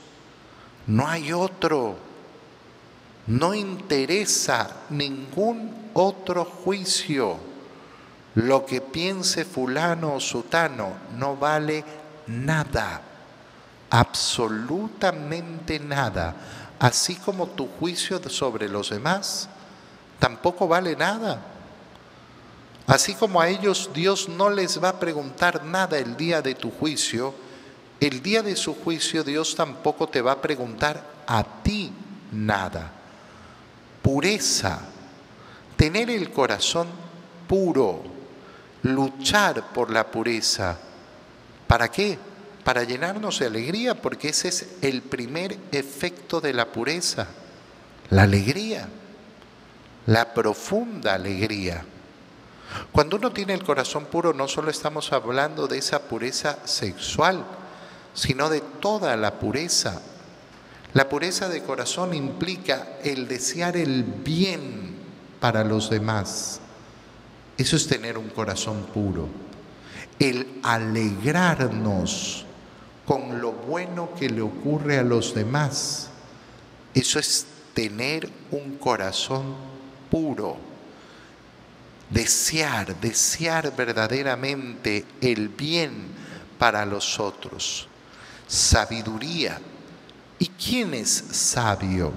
No 0.86 1.08
hay 1.08 1.32
otro. 1.32 1.98
No 3.28 3.54
interesa 3.54 4.82
ningún 4.90 5.90
otro 5.94 6.44
juicio. 6.44 7.38
Lo 8.36 8.66
que 8.66 8.82
piense 8.82 9.46
fulano 9.46 10.16
o 10.16 10.20
sutano 10.20 10.94
no 11.18 11.36
vale 11.36 11.84
nada, 12.28 13.02
absolutamente 13.90 15.80
nada. 15.80 16.36
Así 16.80 17.16
como 17.16 17.48
tu 17.48 17.68
juicio 17.68 18.22
sobre 18.30 18.70
los 18.70 18.92
demás 18.92 19.50
tampoco 20.20 20.68
vale 20.68 20.96
nada. 20.96 21.42
Así 22.86 23.16
como 23.16 23.42
a 23.42 23.50
ellos 23.50 23.90
Dios 23.94 24.30
no 24.30 24.50
les 24.50 24.82
va 24.82 24.90
a 24.90 25.00
preguntar 25.00 25.64
nada 25.66 25.98
el 25.98 26.16
día 26.16 26.42
de 26.42 26.56
tu 26.56 26.72
juicio, 26.72 27.34
el 28.00 28.22
día 28.22 28.42
de 28.42 28.56
su 28.56 28.76
juicio 28.76 29.24
Dios 29.24 29.56
tampoco 29.56 30.08
te 30.08 30.22
va 30.22 30.34
a 30.34 30.42
preguntar 30.42 31.04
a 31.26 31.44
ti 31.64 31.92
nada. 32.32 32.92
Pureza, 34.02 34.80
tener 35.76 36.10
el 36.10 36.32
corazón 36.32 36.88
puro 37.48 38.04
luchar 38.84 39.74
por 39.74 39.92
la 39.92 40.10
pureza. 40.10 40.78
¿Para 41.68 41.90
qué? 41.90 42.18
Para 42.64 42.84
llenarnos 42.84 43.40
de 43.40 43.46
alegría, 43.46 44.02
porque 44.02 44.30
ese 44.30 44.48
es 44.50 44.68
el 44.82 45.02
primer 45.02 45.58
efecto 45.72 46.42
de 46.42 46.54
la 46.54 46.72
pureza, 46.72 47.28
la 48.10 48.24
alegría, 48.24 48.88
la 50.06 50.34
profunda 50.34 51.14
alegría. 51.14 51.84
Cuando 52.92 53.18
uno 53.18 53.32
tiene 53.32 53.54
el 53.54 53.64
corazón 53.64 54.06
puro, 54.06 54.34
no 54.34 54.48
solo 54.48 54.72
estamos 54.72 55.14
hablando 55.14 55.68
de 55.68 55.78
esa 55.78 56.04
pureza 56.04 56.60
sexual, 56.66 57.46
sino 58.14 58.50
de 58.50 58.62
toda 58.62 59.16
la 59.16 59.40
pureza. 59.40 60.02
La 60.94 61.08
pureza 61.08 61.48
de 61.48 61.64
corazón 61.64 62.14
implica 62.14 62.98
el 63.04 63.28
desear 63.28 63.78
el 63.78 64.04
bien 64.04 64.98
para 65.40 65.64
los 65.64 65.90
demás 65.90 66.62
eso 67.58 67.76
es 67.76 67.88
tener 67.88 68.18
un 68.18 68.30
corazón 68.30 68.86
puro. 68.94 69.28
El 70.20 70.60
alegrarnos 70.64 72.46
con 73.06 73.40
lo 73.40 73.54
bueno 73.54 74.10
que 74.20 74.30
le 74.30 74.42
ocurre 74.42 75.00
a 75.00 75.04
los 75.04 75.34
demás. 75.34 76.10
Eso 76.94 77.20
es 77.20 77.46
tener 77.74 78.30
un 78.52 78.78
corazón 78.78 79.56
puro. 80.12 80.58
Desear, 82.10 83.00
desear 83.00 83.76
verdaderamente 83.76 85.06
el 85.22 85.50
bien 85.50 86.08
para 86.58 86.86
los 86.86 87.20
otros. 87.20 87.88
Sabiduría. 88.48 89.60
¿Y 90.40 90.48
quién 90.48 90.94
es 90.94 91.12
sabio? 91.32 92.12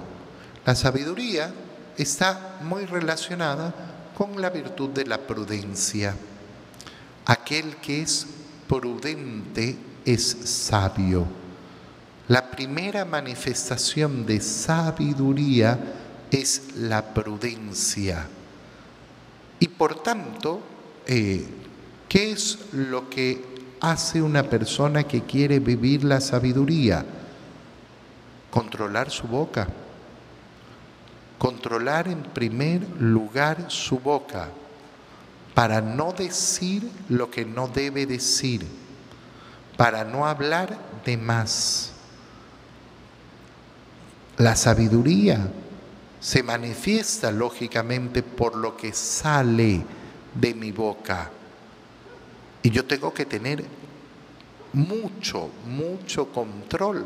La 0.65 0.75
sabiduría 0.75 1.53
está 1.97 2.57
muy 2.61 2.85
relacionada 2.85 3.73
con 4.17 4.41
la 4.41 4.49
virtud 4.49 4.89
de 4.89 5.05
la 5.05 5.17
prudencia. 5.19 6.15
Aquel 7.25 7.75
que 7.77 8.01
es 8.01 8.27
prudente 8.67 9.77
es 10.05 10.23
sabio. 10.45 11.25
La 12.27 12.49
primera 12.49 13.05
manifestación 13.05 14.25
de 14.25 14.39
sabiduría 14.39 15.79
es 16.31 16.75
la 16.77 17.13
prudencia. 17.13 18.27
Y 19.59 19.67
por 19.67 20.01
tanto, 20.01 20.61
eh, 21.05 21.45
¿qué 22.07 22.31
es 22.31 22.59
lo 22.71 23.09
que 23.09 23.43
hace 23.81 24.21
una 24.21 24.43
persona 24.43 25.03
que 25.03 25.21
quiere 25.23 25.59
vivir 25.59 26.03
la 26.03 26.21
sabiduría? 26.21 27.05
Controlar 28.49 29.11
su 29.11 29.27
boca 29.27 29.67
controlar 31.41 32.07
en 32.07 32.21
primer 32.21 32.87
lugar 32.99 33.65
su 33.67 33.97
boca 33.97 34.49
para 35.53 35.81
no 35.81 36.13
decir 36.13 36.89
lo 37.09 37.29
que 37.29 37.45
no 37.45 37.67
debe 37.67 38.05
decir, 38.05 38.65
para 39.77 40.03
no 40.03 40.25
hablar 40.25 40.77
de 41.05 41.17
más. 41.17 41.93
La 44.37 44.55
sabiduría 44.55 45.51
se 46.19 46.43
manifiesta 46.43 47.31
lógicamente 47.31 48.23
por 48.23 48.55
lo 48.55 48.77
que 48.77 48.93
sale 48.93 49.83
de 50.33 50.53
mi 50.53 50.71
boca. 50.71 51.29
Y 52.63 52.69
yo 52.69 52.85
tengo 52.85 53.13
que 53.13 53.25
tener 53.25 53.65
mucho, 54.73 55.49
mucho 55.65 56.31
control 56.31 57.05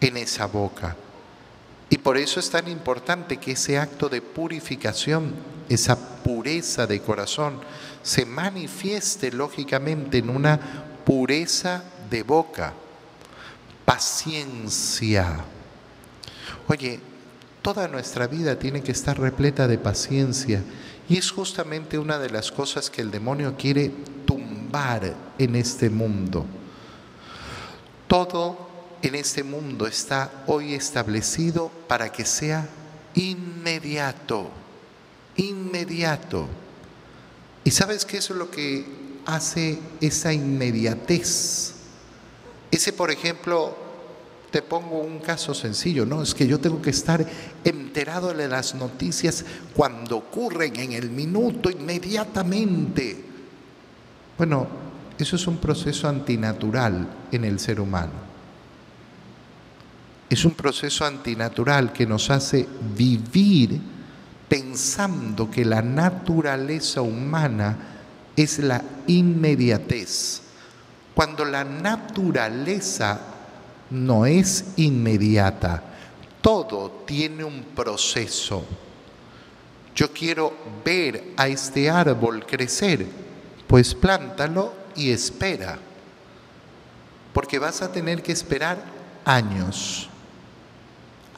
en 0.00 0.16
esa 0.16 0.46
boca. 0.46 0.96
Y 1.90 1.98
por 1.98 2.16
eso 2.16 2.40
es 2.40 2.50
tan 2.50 2.68
importante 2.68 3.36
que 3.36 3.52
ese 3.52 3.78
acto 3.78 4.08
de 4.08 4.22
purificación, 4.22 5.34
esa 5.74 5.96
pureza 5.96 6.86
de 6.86 7.00
corazón, 7.00 7.60
se 8.02 8.24
manifieste 8.24 9.30
lógicamente 9.32 10.18
en 10.18 10.30
una 10.30 10.58
pureza 11.04 11.84
de 12.10 12.22
boca, 12.22 12.72
paciencia. 13.84 15.44
Oye, 16.68 17.00
toda 17.60 17.88
nuestra 17.88 18.26
vida 18.26 18.58
tiene 18.58 18.82
que 18.82 18.92
estar 18.92 19.18
repleta 19.18 19.68
de 19.68 19.78
paciencia 19.78 20.62
y 21.08 21.16
es 21.16 21.30
justamente 21.30 21.98
una 21.98 22.18
de 22.18 22.30
las 22.30 22.50
cosas 22.52 22.90
que 22.90 23.02
el 23.02 23.10
demonio 23.10 23.56
quiere 23.56 23.90
tumbar 24.26 25.14
en 25.38 25.56
este 25.56 25.90
mundo. 25.90 26.46
Todo 28.06 28.68
en 29.02 29.14
este 29.14 29.42
mundo 29.42 29.86
está 29.86 30.30
hoy 30.46 30.74
establecido 30.74 31.70
para 31.88 32.10
que 32.12 32.24
sea 32.24 32.68
inmediato, 33.14 34.50
inmediato. 35.36 36.48
¿Y 37.64 37.70
sabes 37.70 38.04
qué 38.04 38.18
es 38.18 38.30
lo 38.30 38.50
que 38.50 38.84
hace 39.26 39.78
esa 40.00 40.32
inmediatez? 40.32 41.74
Ese, 42.70 42.92
por 42.92 43.10
ejemplo, 43.10 43.76
te 44.50 44.62
pongo 44.62 44.98
un 44.98 45.18
caso 45.18 45.54
sencillo, 45.54 46.04
¿no? 46.04 46.22
Es 46.22 46.34
que 46.34 46.46
yo 46.46 46.60
tengo 46.60 46.82
que 46.82 46.90
estar 46.90 47.26
enterado 47.64 48.34
de 48.34 48.48
las 48.48 48.74
noticias 48.74 49.44
cuando 49.74 50.18
ocurren 50.18 50.76
en 50.76 50.92
el 50.92 51.10
minuto, 51.10 51.70
inmediatamente. 51.70 53.24
Bueno, 54.36 54.66
eso 55.18 55.36
es 55.36 55.46
un 55.46 55.58
proceso 55.58 56.08
antinatural 56.08 57.08
en 57.30 57.44
el 57.44 57.60
ser 57.60 57.80
humano. 57.80 58.12
Es 60.28 60.44
un 60.44 60.52
proceso 60.52 61.04
antinatural 61.04 61.92
que 61.92 62.06
nos 62.06 62.30
hace 62.30 62.66
vivir 62.96 63.80
pensando 64.52 65.50
que 65.50 65.64
la 65.64 65.80
naturaleza 65.80 67.00
humana 67.00 67.74
es 68.36 68.58
la 68.58 68.82
inmediatez. 69.06 70.42
Cuando 71.14 71.42
la 71.46 71.64
naturaleza 71.64 73.18
no 73.88 74.26
es 74.26 74.74
inmediata, 74.76 75.82
todo 76.42 77.02
tiene 77.06 77.44
un 77.44 77.62
proceso. 77.74 78.62
Yo 79.94 80.12
quiero 80.12 80.52
ver 80.84 81.32
a 81.38 81.48
este 81.48 81.88
árbol 81.88 82.44
crecer, 82.44 83.06
pues 83.66 83.94
plántalo 83.94 84.74
y 84.94 85.12
espera, 85.12 85.78
porque 87.32 87.58
vas 87.58 87.80
a 87.80 87.90
tener 87.90 88.22
que 88.22 88.32
esperar 88.32 88.84
años, 89.24 90.10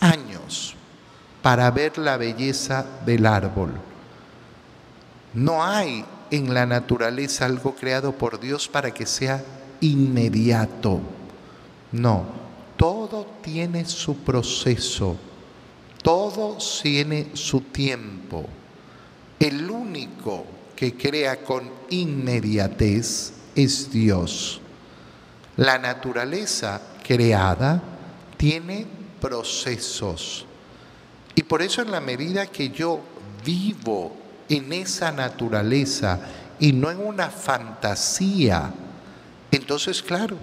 años, 0.00 0.74
para 1.44 1.70
ver 1.70 1.98
la 1.98 2.16
belleza 2.16 2.86
del 3.04 3.26
árbol. 3.26 3.72
No 5.34 5.62
hay 5.62 6.02
en 6.30 6.54
la 6.54 6.64
naturaleza 6.64 7.44
algo 7.44 7.74
creado 7.74 8.12
por 8.12 8.40
Dios 8.40 8.66
para 8.66 8.94
que 8.94 9.04
sea 9.04 9.44
inmediato. 9.82 11.02
No, 11.92 12.24
todo 12.78 13.26
tiene 13.42 13.84
su 13.84 14.16
proceso, 14.16 15.18
todo 16.02 16.56
tiene 16.82 17.28
su 17.34 17.60
tiempo. 17.60 18.46
El 19.38 19.70
único 19.70 20.46
que 20.74 20.94
crea 20.94 21.44
con 21.44 21.70
inmediatez 21.90 23.34
es 23.54 23.92
Dios. 23.92 24.62
La 25.58 25.76
naturaleza 25.76 26.80
creada 27.02 27.82
tiene 28.38 28.86
procesos. 29.20 30.46
Y 31.34 31.42
por 31.42 31.62
eso 31.62 31.82
en 31.82 31.90
la 31.90 32.00
medida 32.00 32.46
que 32.46 32.70
yo 32.70 33.00
vivo 33.44 34.14
en 34.48 34.72
esa 34.72 35.10
naturaleza 35.10 36.20
y 36.58 36.72
no 36.72 36.90
en 36.90 36.98
una 36.98 37.28
fantasía, 37.30 38.72
entonces 39.50 40.02
claro, 40.02 40.36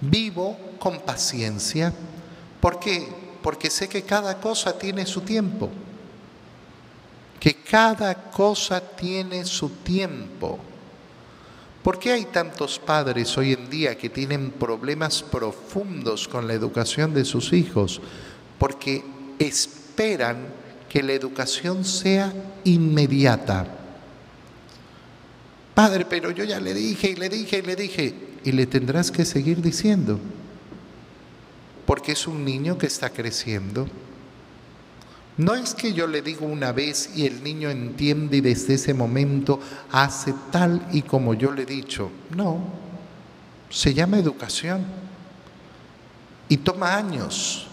vivo 0.00 0.56
con 0.78 1.00
paciencia. 1.00 1.92
¿Por 2.60 2.78
qué? 2.78 3.08
Porque 3.42 3.70
sé 3.70 3.88
que 3.88 4.02
cada 4.02 4.40
cosa 4.40 4.76
tiene 4.78 5.06
su 5.06 5.20
tiempo. 5.20 5.70
Que 7.38 7.54
cada 7.56 8.30
cosa 8.30 8.80
tiene 8.80 9.44
su 9.44 9.68
tiempo. 9.68 10.58
¿Por 11.82 11.98
qué 11.98 12.12
hay 12.12 12.26
tantos 12.26 12.78
padres 12.78 13.36
hoy 13.36 13.52
en 13.52 13.68
día 13.68 13.98
que 13.98 14.08
tienen 14.08 14.52
problemas 14.52 15.22
profundos 15.22 16.28
con 16.28 16.46
la 16.46 16.54
educación 16.54 17.12
de 17.12 17.24
sus 17.24 17.52
hijos? 17.52 18.00
Porque 18.58 19.04
esperan 19.40 19.81
que 20.88 21.02
la 21.02 21.12
educación 21.12 21.84
sea 21.84 22.32
inmediata. 22.64 23.66
Padre, 25.74 26.04
pero 26.04 26.30
yo 26.30 26.44
ya 26.44 26.60
le 26.60 26.74
dije 26.74 27.10
y 27.10 27.16
le 27.16 27.28
dije 27.28 27.58
y 27.58 27.62
le 27.62 27.76
dije, 27.76 28.14
y 28.44 28.52
le 28.52 28.66
tendrás 28.66 29.10
que 29.10 29.24
seguir 29.24 29.62
diciendo, 29.62 30.18
porque 31.86 32.12
es 32.12 32.26
un 32.26 32.44
niño 32.44 32.76
que 32.76 32.86
está 32.86 33.10
creciendo. 33.10 33.88
No 35.38 35.54
es 35.54 35.74
que 35.74 35.94
yo 35.94 36.06
le 36.06 36.20
digo 36.20 36.44
una 36.44 36.72
vez 36.72 37.10
y 37.16 37.26
el 37.26 37.42
niño 37.42 37.70
entiende 37.70 38.36
y 38.36 38.40
desde 38.42 38.74
ese 38.74 38.92
momento 38.92 39.60
hace 39.90 40.34
tal 40.50 40.86
y 40.92 41.02
como 41.02 41.32
yo 41.32 41.52
le 41.52 41.62
he 41.62 41.66
dicho. 41.66 42.10
No, 42.36 42.62
se 43.70 43.94
llama 43.94 44.18
educación 44.18 44.84
y 46.50 46.58
toma 46.58 46.94
años 46.94 47.66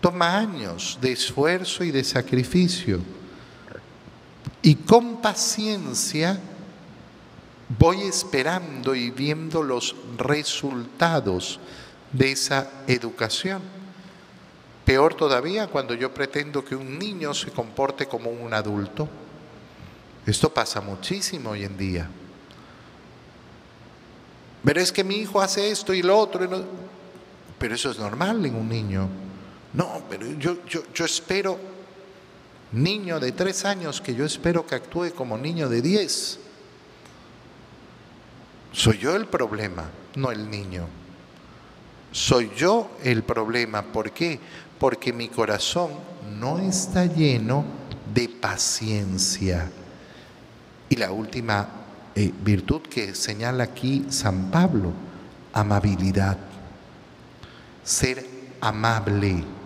toma 0.00 0.36
años 0.36 0.98
de 1.00 1.12
esfuerzo 1.12 1.84
y 1.84 1.90
de 1.90 2.04
sacrificio. 2.04 3.00
Y 4.62 4.74
con 4.74 5.20
paciencia 5.20 6.38
voy 7.78 8.02
esperando 8.02 8.94
y 8.94 9.10
viendo 9.10 9.62
los 9.62 9.94
resultados 10.16 11.60
de 12.12 12.32
esa 12.32 12.70
educación. 12.86 13.62
Peor 14.84 15.14
todavía 15.14 15.66
cuando 15.66 15.94
yo 15.94 16.14
pretendo 16.14 16.64
que 16.64 16.74
un 16.74 16.98
niño 16.98 17.34
se 17.34 17.50
comporte 17.50 18.06
como 18.06 18.30
un 18.30 18.54
adulto. 18.54 19.08
Esto 20.24 20.52
pasa 20.52 20.80
muchísimo 20.80 21.50
hoy 21.50 21.64
en 21.64 21.76
día. 21.76 22.08
Pero 24.64 24.80
es 24.80 24.92
que 24.92 25.04
mi 25.04 25.16
hijo 25.16 25.40
hace 25.40 25.70
esto 25.70 25.92
y 25.92 26.02
lo 26.02 26.18
otro. 26.18 26.48
Pero 27.58 27.74
eso 27.74 27.90
es 27.90 27.98
normal 27.98 28.44
en 28.44 28.54
un 28.54 28.68
niño. 28.68 29.08
No, 29.78 30.02
pero 30.10 30.26
yo, 30.32 30.56
yo, 30.66 31.04
espero, 31.04 31.56
niño 32.72 33.20
de 33.20 33.30
tres 33.30 33.64
años, 33.64 34.00
que 34.00 34.12
yo 34.12 34.24
espero 34.24 34.66
que 34.66 34.74
actúe 34.74 35.12
como 35.14 35.38
niño 35.38 35.68
de 35.68 35.80
diez. 35.80 36.40
Soy 38.72 38.98
yo 38.98 39.14
el 39.14 39.26
problema, 39.26 39.88
no 40.16 40.32
el 40.32 40.50
niño. 40.50 40.88
Soy 42.10 42.50
yo 42.56 42.90
el 43.04 43.22
problema. 43.22 43.82
¿Por 43.82 44.10
qué? 44.10 44.40
Porque 44.80 45.12
mi 45.12 45.28
corazón 45.28 45.92
no 46.40 46.58
está 46.58 47.06
lleno 47.06 47.64
de 48.12 48.28
paciencia. 48.28 49.70
Y 50.88 50.96
la 50.96 51.12
última 51.12 51.68
eh, 52.16 52.32
virtud 52.42 52.82
que 52.82 53.14
señala 53.14 53.62
aquí 53.62 54.06
San 54.08 54.50
Pablo, 54.50 54.92
amabilidad. 55.52 56.36
Ser 57.84 58.26
amable. 58.60 59.57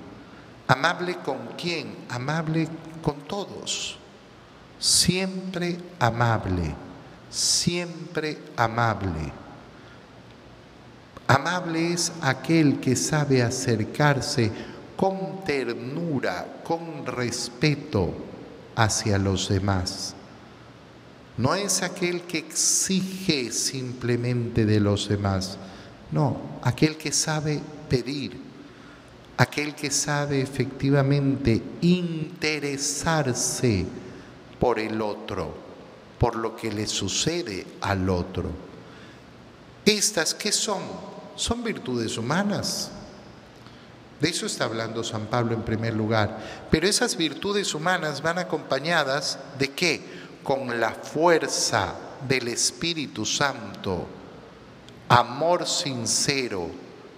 ¿Amable 0.68 1.16
con 1.24 1.38
quién? 1.58 1.94
Amable 2.08 2.68
con 3.02 3.20
todos. 3.22 3.98
Siempre 4.78 5.78
amable, 5.98 6.74
siempre 7.30 8.38
amable. 8.56 9.32
Amable 11.28 11.92
es 11.92 12.12
aquel 12.20 12.80
que 12.80 12.96
sabe 12.96 13.42
acercarse 13.42 14.50
con 14.96 15.44
ternura, 15.44 16.62
con 16.64 17.06
respeto 17.06 18.12
hacia 18.76 19.18
los 19.18 19.48
demás. 19.48 20.14
No 21.38 21.54
es 21.54 21.82
aquel 21.82 22.22
que 22.22 22.38
exige 22.38 23.50
simplemente 23.52 24.66
de 24.66 24.80
los 24.80 25.08
demás, 25.08 25.58
no, 26.10 26.36
aquel 26.62 26.96
que 26.96 27.10
sabe 27.10 27.60
pedir, 27.88 28.38
aquel 29.36 29.74
que 29.74 29.90
sabe 29.90 30.40
efectivamente 30.40 31.62
interesarse 31.80 33.84
por 34.58 34.78
el 34.78 35.00
otro, 35.00 35.54
por 36.18 36.36
lo 36.36 36.54
que 36.54 36.70
le 36.70 36.86
sucede 36.86 37.66
al 37.80 38.08
otro. 38.08 38.50
Estas, 39.84 40.34
¿qué 40.34 40.52
son? 40.52 40.82
Son 41.34 41.64
virtudes 41.64 42.16
humanas. 42.16 42.90
De 44.20 44.28
eso 44.28 44.46
está 44.46 44.66
hablando 44.66 45.02
San 45.02 45.26
Pablo 45.26 45.54
en 45.54 45.62
primer 45.62 45.94
lugar. 45.94 46.38
Pero 46.70 46.86
esas 46.86 47.16
virtudes 47.16 47.74
humanas 47.74 48.22
van 48.22 48.38
acompañadas 48.38 49.38
de 49.58 49.72
qué? 49.72 50.00
Con 50.44 50.78
la 50.78 50.92
fuerza 50.92 51.94
del 52.28 52.46
Espíritu 52.46 53.26
Santo, 53.26 54.06
amor 55.08 55.66
sincero, 55.66 56.70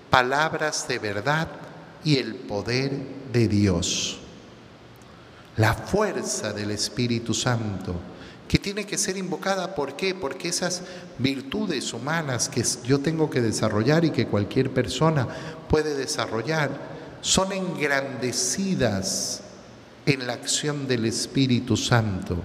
palabras 0.09 0.89
de 0.89 0.99
verdad 0.99 1.49
y 2.05 2.19
el 2.19 2.35
poder 2.35 2.93
de 3.33 3.49
Dios. 3.49 4.19
La 5.57 5.75
fuerza 5.75 6.53
del 6.53 6.71
Espíritu 6.71 7.33
Santo, 7.33 7.95
que 8.47 8.59
tiene 8.59 8.85
que 8.85 8.99
ser 8.99 9.17
invocada, 9.17 9.75
¿por 9.75 9.97
qué? 9.97 10.15
Porque 10.15 10.49
esas 10.49 10.83
virtudes 11.19 11.93
humanas 11.93 12.49
que 12.49 12.65
yo 12.85 13.01
tengo 13.01 13.31
que 13.31 13.41
desarrollar 13.41 14.05
y 14.05 14.11
que 14.11 14.27
cualquier 14.27 14.71
persona 14.71 15.27
puede 15.69 15.95
desarrollar, 15.95 16.71
son 17.21 17.53
engrandecidas 17.53 19.41
en 20.07 20.27
la 20.27 20.35
acción 20.35 20.87
del 20.87 21.07
Espíritu 21.07 21.77
Santo. 21.77 22.37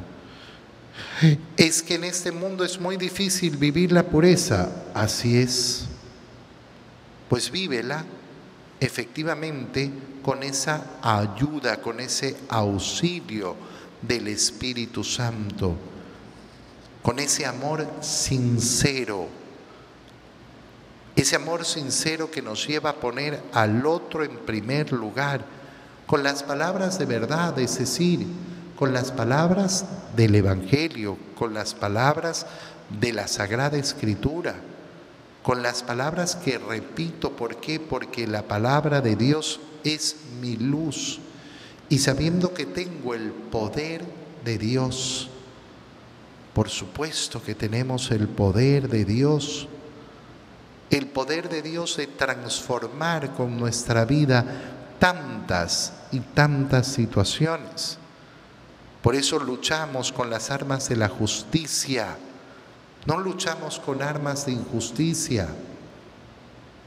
Es 1.58 1.84
que 1.84 1.96
en 1.96 2.06
este 2.06 2.32
mundo 2.32 2.64
es 2.64 2.80
muy 2.80 2.96
difícil 2.96 3.58
vivir 3.58 3.92
la 3.92 4.04
pureza, 4.04 4.70
así 4.94 5.38
es. 5.38 5.86
Pues 7.28 7.52
vívela 7.52 8.06
efectivamente 8.80 9.92
con 10.22 10.44
esa 10.44 11.00
ayuda, 11.02 11.82
con 11.82 12.00
ese 12.00 12.36
auxilio 12.50 13.56
del 14.02 14.28
Espíritu 14.28 15.04
Santo, 15.04 15.76
con 17.02 17.20
ese 17.20 17.46
amor 17.46 17.88
sincero, 18.02 19.28
ese 21.16 21.36
amor 21.36 21.66
sincero 21.66 22.32
que 22.32 22.42
nos 22.42 22.66
lleva 22.66 22.92
a 22.92 22.96
poner 22.96 23.42
al 23.52 23.86
otro 23.86 24.24
en 24.24 24.38
primer 24.38 24.94
lugar, 24.94 25.44
con 26.06 26.24
las 26.24 26.44
palabras 26.44 26.98
de 26.98 27.06
verdad, 27.06 27.58
es 27.60 27.78
decir, 27.78 28.26
con 28.78 28.94
las 28.94 29.12
palabras 29.12 29.86
del 30.16 30.36
Evangelio, 30.36 31.18
con 31.36 31.54
las 31.54 31.74
palabras 31.74 32.46
de 33.00 33.14
la 33.14 33.28
Sagrada 33.28 33.78
Escritura 33.78 34.56
con 35.44 35.64
las 35.64 35.84
palabras 35.84 36.36
que 36.36 36.58
repito. 36.58 37.32
¿Por 37.32 37.58
qué? 37.58 37.80
Porque 37.80 38.28
la 38.28 38.44
palabra 38.44 39.02
de 39.02 39.16
Dios 39.16 39.60
es 39.84 40.16
mi 40.42 40.58
luz. 40.58 41.20
Y 41.90 42.00
sabiendo 42.00 42.54
que 42.54 42.66
tengo 42.66 43.14
el 43.14 43.32
poder 43.32 44.04
de 44.46 44.58
Dios, 44.58 45.30
Por 46.54 46.70
supuesto 46.70 47.42
que 47.42 47.56
tenemos 47.56 48.12
el 48.12 48.28
poder 48.28 48.90
de 48.90 49.06
Dios, 49.06 49.68
el 50.90 51.08
poder 51.08 51.48
de 51.48 51.62
Dios 51.62 51.98
de 51.98 52.08
transformar 52.08 53.34
con 53.34 53.58
nuestra 53.58 54.04
vida 54.04 54.44
tantas 55.00 55.94
y 56.12 56.20
tantas 56.20 56.88
situaciones. 56.88 57.98
Por 59.02 59.16
eso 59.16 59.40
luchamos 59.40 60.12
con 60.12 60.30
las 60.30 60.52
armas 60.52 60.90
de 60.90 60.98
la 60.98 61.08
justicia, 61.08 62.18
no 63.10 63.18
luchamos 63.18 63.80
con 63.80 64.04
armas 64.04 64.46
de 64.46 64.52
injusticia 64.52 65.50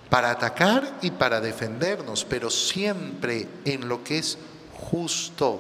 para 0.09 0.31
atacar 0.31 0.99
y 1.03 1.11
para 1.11 1.41
defendernos, 1.41 2.25
pero 2.25 2.49
siempre 2.49 3.49
en 3.65 3.89
lo 3.89 4.05
que 4.05 4.19
es 4.19 4.39
justo, 4.73 5.59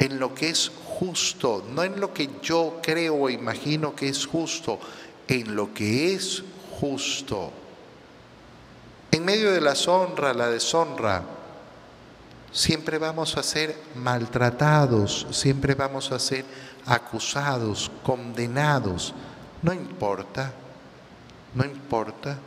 en 0.00 0.18
lo 0.18 0.34
que 0.34 0.48
es 0.48 0.72
justo, 0.98 1.64
no 1.72 1.84
en 1.84 2.00
lo 2.00 2.12
que 2.12 2.28
yo 2.42 2.80
creo 2.82 3.14
o 3.14 3.30
imagino 3.30 3.94
que 3.94 4.08
es 4.08 4.26
justo, 4.26 4.80
en 5.28 5.54
lo 5.54 5.72
que 5.72 6.12
es 6.12 6.42
justo. 6.80 7.52
En 9.12 9.24
medio 9.24 9.52
de 9.52 9.60
la 9.60 9.74
honra, 9.86 10.34
la 10.34 10.48
deshonra, 10.48 11.22
siempre 12.54 12.98
vamos 12.98 13.36
a 13.36 13.42
ser 13.42 13.76
maltratados, 13.96 15.26
siempre 15.32 15.74
vamos 15.74 16.12
a 16.12 16.18
ser 16.20 16.44
acusados, 16.86 17.90
condenados. 18.04 19.12
No 19.60 19.72
importa, 19.72 20.52
no 21.54 21.64
importa, 21.64 22.38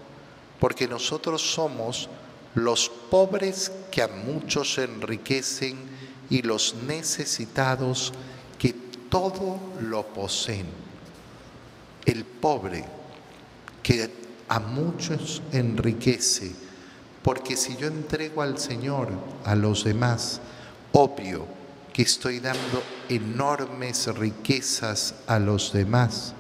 porque 0.60 0.88
nosotros 0.88 1.42
somos 1.42 2.10
los 2.56 2.90
pobres 2.90 3.72
que 3.92 4.02
a 4.02 4.08
muchos 4.08 4.78
enriquecen 4.78 5.78
y 6.30 6.42
los 6.42 6.74
necesitados 6.88 8.14
que 8.58 8.74
todo 9.10 9.60
lo 9.82 10.08
poseen. 10.08 10.68
El 12.06 12.24
pobre 12.24 12.86
que 13.84 14.10
a 14.48 14.60
muchos 14.62 15.42
enriquece 15.52 16.67
porque 17.28 17.58
si 17.58 17.76
yo 17.76 17.88
entrego 17.90 18.42
al 18.42 18.58
Señor 18.58 19.10
a 19.44 19.54
los 19.54 19.84
demás, 19.84 20.40
obvio 20.94 21.46
que 21.92 22.04
estoy 22.04 22.40
dando 22.40 22.82
enormes 23.10 24.08
riquezas 24.16 25.14
a 25.28 25.38
los 25.38 25.74
demás. 25.74 26.34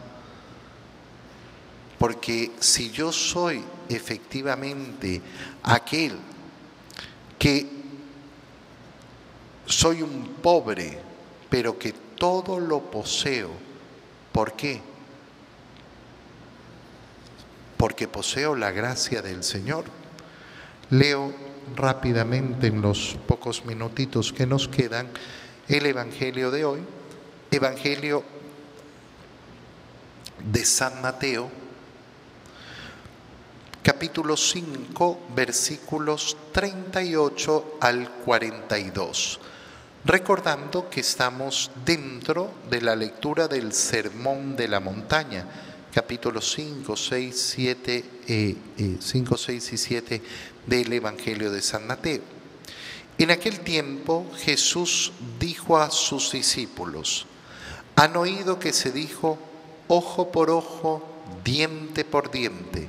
Porque 1.99 2.53
si 2.61 2.89
yo 2.89 3.11
soy 3.11 3.61
efectivamente 3.89 5.21
aquel 5.63 6.17
que 7.37 7.67
soy 9.65 10.01
un 10.03 10.35
pobre, 10.41 11.01
pero 11.49 11.77
que 11.77 11.91
todo 11.91 12.61
lo 12.61 12.79
poseo, 12.89 13.49
¿por 14.31 14.53
qué? 14.53 14.81
Porque 17.75 18.07
poseo 18.07 18.55
la 18.55 18.71
gracia 18.71 19.21
del 19.21 19.43
Señor. 19.43 19.96
Leo 20.89 21.33
rápidamente 21.75 22.67
en 22.67 22.81
los 22.81 23.17
pocos 23.27 23.65
minutitos 23.65 24.31
que 24.31 24.45
nos 24.45 24.69
quedan 24.69 25.09
el 25.67 25.85
Evangelio 25.85 26.49
de 26.49 26.63
hoy, 26.63 26.79
Evangelio 27.51 28.23
de 30.49 30.63
San 30.63 31.01
Mateo, 31.01 31.49
capítulo 33.83 34.37
5, 34.37 35.27
versículos 35.35 36.37
38 36.53 37.77
al 37.81 38.09
42. 38.09 39.39
Recordando 40.05 40.89
que 40.89 41.01
estamos 41.01 41.69
dentro 41.83 42.51
de 42.69 42.81
la 42.81 42.95
lectura 42.95 43.49
del 43.49 43.73
Sermón 43.73 44.55
de 44.55 44.69
la 44.69 44.79
Montaña, 44.79 45.45
capítulos 45.93 46.49
5, 46.53 46.95
6, 46.95 47.53
7, 47.55 48.55
5, 49.01 49.37
6 49.37 49.73
y 49.73 49.77
7 49.77 50.21
del 50.67 50.93
Evangelio 50.93 51.51
de 51.51 51.61
San 51.61 51.87
Mateo. 51.87 52.21
En 53.17 53.31
aquel 53.31 53.61
tiempo 53.61 54.27
Jesús 54.37 55.11
dijo 55.39 55.77
a 55.77 55.89
sus 55.89 56.31
discípulos, 56.31 57.25
han 57.95 58.15
oído 58.15 58.59
que 58.59 58.73
se 58.73 58.91
dijo 58.91 59.39
ojo 59.87 60.31
por 60.31 60.51
ojo, 60.51 61.03
diente 61.43 62.05
por 62.05 62.29
diente, 62.29 62.87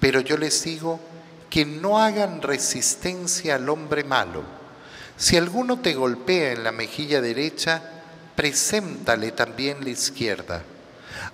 pero 0.00 0.20
yo 0.20 0.36
les 0.36 0.62
digo 0.64 1.00
que 1.48 1.64
no 1.64 1.98
hagan 1.98 2.42
resistencia 2.42 3.54
al 3.54 3.70
hombre 3.70 4.04
malo. 4.04 4.42
Si 5.16 5.36
alguno 5.36 5.80
te 5.80 5.94
golpea 5.94 6.52
en 6.52 6.62
la 6.62 6.72
mejilla 6.72 7.20
derecha, 7.20 7.82
preséntale 8.36 9.32
también 9.32 9.82
la 9.82 9.90
izquierda. 9.90 10.62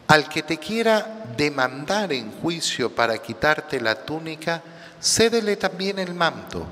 Al 0.07 0.29
que 0.29 0.43
te 0.43 0.59
quiera 0.59 1.25
demandar 1.37 2.13
en 2.13 2.31
juicio 2.31 2.95
para 2.95 3.19
quitarte 3.19 3.81
la 3.81 4.07
túnica, 4.07 4.63
cédele 5.05 5.57
también 5.57 5.99
el 5.99 6.15
manto. 6.15 6.67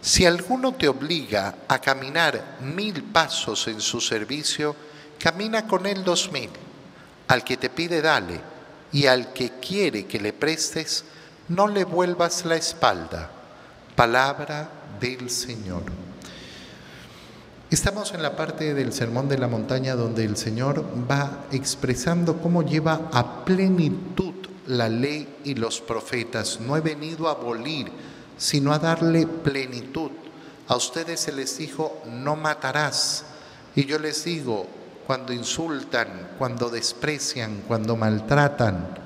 Si 0.00 0.24
alguno 0.24 0.72
te 0.74 0.88
obliga 0.88 1.54
a 1.66 1.80
caminar 1.80 2.58
mil 2.60 3.02
pasos 3.02 3.66
en 3.68 3.80
su 3.80 4.00
servicio, 4.00 4.74
camina 5.18 5.66
con 5.66 5.86
él 5.86 6.04
dos 6.04 6.30
mil. 6.32 6.50
Al 7.28 7.44
que 7.44 7.56
te 7.56 7.70
pide, 7.70 8.00
dale, 8.00 8.40
y 8.92 9.06
al 9.06 9.32
que 9.32 9.52
quiere 9.60 10.06
que 10.06 10.20
le 10.20 10.32
prestes, 10.32 11.04
no 11.48 11.66
le 11.66 11.84
vuelvas 11.84 12.44
la 12.44 12.56
espalda. 12.56 13.30
Palabra 13.96 14.68
del 15.00 15.28
Señor. 15.30 15.82
Estamos 17.70 18.12
en 18.12 18.22
la 18.22 18.36
parte 18.36 18.74
del 18.74 18.92
Sermón 18.92 19.28
de 19.28 19.38
la 19.38 19.48
Montaña 19.48 19.96
donde 19.96 20.24
el 20.24 20.36
Señor 20.36 20.84
va 21.10 21.46
expresando 21.52 22.38
cómo 22.38 22.62
lleva 22.62 23.08
a 23.12 23.44
plenitud 23.44 24.41
la 24.66 24.88
ley 24.88 25.28
y 25.44 25.54
los 25.54 25.80
profetas. 25.80 26.60
No 26.60 26.76
he 26.76 26.80
venido 26.80 27.28
a 27.28 27.32
abolir, 27.32 27.90
sino 28.36 28.72
a 28.72 28.78
darle 28.78 29.26
plenitud. 29.26 30.10
A 30.68 30.76
ustedes 30.76 31.20
se 31.20 31.32
les 31.32 31.58
dijo, 31.58 32.02
no 32.10 32.36
matarás. 32.36 33.24
Y 33.74 33.84
yo 33.84 33.98
les 33.98 34.24
digo, 34.24 34.66
cuando 35.06 35.32
insultan, 35.32 36.30
cuando 36.38 36.70
desprecian, 36.70 37.62
cuando 37.66 37.96
maltratan, 37.96 38.98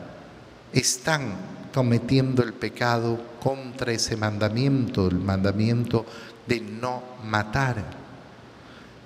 están 0.72 1.34
cometiendo 1.72 2.42
el 2.42 2.52
pecado 2.52 3.18
contra 3.42 3.92
ese 3.92 4.16
mandamiento, 4.16 5.08
el 5.08 5.18
mandamiento 5.18 6.04
de 6.46 6.60
no 6.60 7.02
matar. 7.24 8.05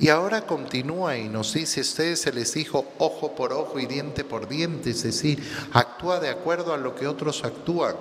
Y 0.00 0.08
ahora 0.08 0.46
continúa 0.46 1.18
y 1.18 1.28
nos 1.28 1.52
dice, 1.52 1.82
ustedes 1.82 2.22
se 2.22 2.32
les 2.32 2.54
dijo 2.54 2.86
ojo 2.96 3.34
por 3.34 3.52
ojo 3.52 3.78
y 3.78 3.84
diente 3.84 4.24
por 4.24 4.48
diente, 4.48 4.90
es 4.90 5.02
decir, 5.02 5.46
actúa 5.74 6.20
de 6.20 6.30
acuerdo 6.30 6.72
a 6.72 6.78
lo 6.78 6.94
que 6.94 7.06
otros 7.06 7.44
actúan. 7.44 7.96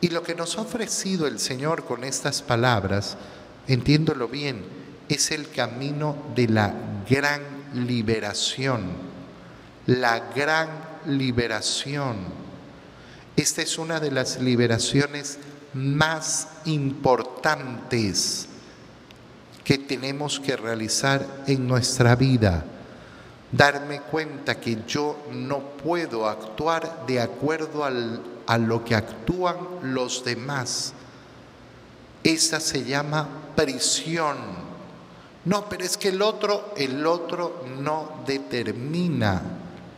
Y 0.00 0.08
lo 0.08 0.22
que 0.22 0.34
nos 0.34 0.56
ha 0.56 0.62
ofrecido 0.62 1.26
el 1.26 1.38
Señor 1.38 1.84
con 1.84 2.02
estas 2.02 2.40
palabras, 2.40 3.18
entiéndolo 3.68 4.26
bien, 4.26 4.64
es 5.10 5.30
el 5.32 5.50
camino 5.50 6.16
de 6.34 6.48
la 6.48 6.74
gran 7.08 7.42
liberación. 7.74 8.86
La 9.84 10.30
gran 10.34 10.70
liberación. 11.04 12.16
Esta 13.36 13.60
es 13.60 13.76
una 13.76 14.00
de 14.00 14.12
las 14.12 14.40
liberaciones 14.40 15.38
más 15.74 16.48
importantes 16.64 18.48
que 19.64 19.78
tenemos 19.78 20.40
que 20.40 20.56
realizar 20.56 21.44
en 21.46 21.66
nuestra 21.66 22.16
vida. 22.16 22.64
Darme 23.50 24.00
cuenta 24.00 24.58
que 24.58 24.78
yo 24.86 25.16
no 25.30 25.60
puedo 25.60 26.26
actuar 26.26 27.06
de 27.06 27.20
acuerdo 27.20 27.84
a 27.84 28.58
lo 28.58 28.84
que 28.84 28.94
actúan 28.94 29.56
los 29.82 30.24
demás. 30.24 30.94
Esa 32.24 32.60
se 32.60 32.84
llama 32.84 33.28
prisión. 33.54 34.36
No, 35.44 35.68
pero 35.68 35.84
es 35.84 35.96
que 35.96 36.08
el 36.08 36.22
otro, 36.22 36.72
el 36.76 37.06
otro 37.06 37.64
no 37.78 38.22
determina 38.26 39.42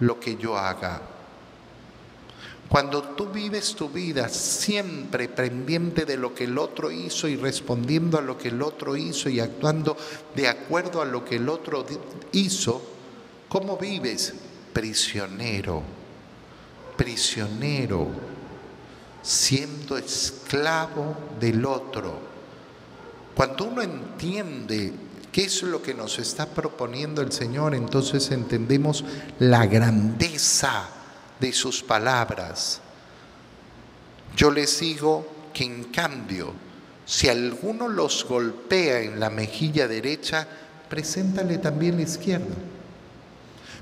lo 0.00 0.18
que 0.18 0.36
yo 0.36 0.56
haga. 0.56 1.00
Cuando 2.68 3.02
tú 3.02 3.26
vives 3.26 3.74
tu 3.74 3.88
vida 3.88 4.28
siempre 4.28 5.28
pendiente 5.28 6.04
de 6.04 6.16
lo 6.16 6.34
que 6.34 6.44
el 6.44 6.58
otro 6.58 6.90
hizo 6.90 7.28
y 7.28 7.36
respondiendo 7.36 8.18
a 8.18 8.22
lo 8.22 8.36
que 8.38 8.48
el 8.48 8.62
otro 8.62 8.96
hizo 8.96 9.28
y 9.28 9.38
actuando 9.38 9.96
de 10.34 10.48
acuerdo 10.48 11.02
a 11.02 11.04
lo 11.04 11.24
que 11.24 11.36
el 11.36 11.48
otro 11.48 11.84
hizo, 12.32 12.82
¿cómo 13.48 13.76
vives? 13.76 14.34
Prisionero, 14.72 15.82
prisionero, 16.96 18.08
siendo 19.22 19.96
esclavo 19.96 21.16
del 21.38 21.64
otro. 21.64 22.18
Cuando 23.36 23.66
uno 23.66 23.82
entiende 23.82 24.92
qué 25.30 25.44
es 25.44 25.62
lo 25.62 25.82
que 25.82 25.94
nos 25.94 26.18
está 26.18 26.46
proponiendo 26.46 27.22
el 27.22 27.30
Señor, 27.30 27.74
entonces 27.74 28.30
entendemos 28.30 29.04
la 29.38 29.66
grandeza 29.66 30.88
de 31.40 31.52
sus 31.52 31.82
palabras. 31.82 32.80
Yo 34.36 34.50
les 34.50 34.80
digo 34.80 35.26
que 35.52 35.64
en 35.64 35.84
cambio, 35.84 36.52
si 37.06 37.28
alguno 37.28 37.88
los 37.88 38.24
golpea 38.24 39.00
en 39.00 39.20
la 39.20 39.30
mejilla 39.30 39.86
derecha, 39.86 40.46
preséntale 40.88 41.58
también 41.58 41.96
la 41.96 42.02
izquierda. 42.02 42.54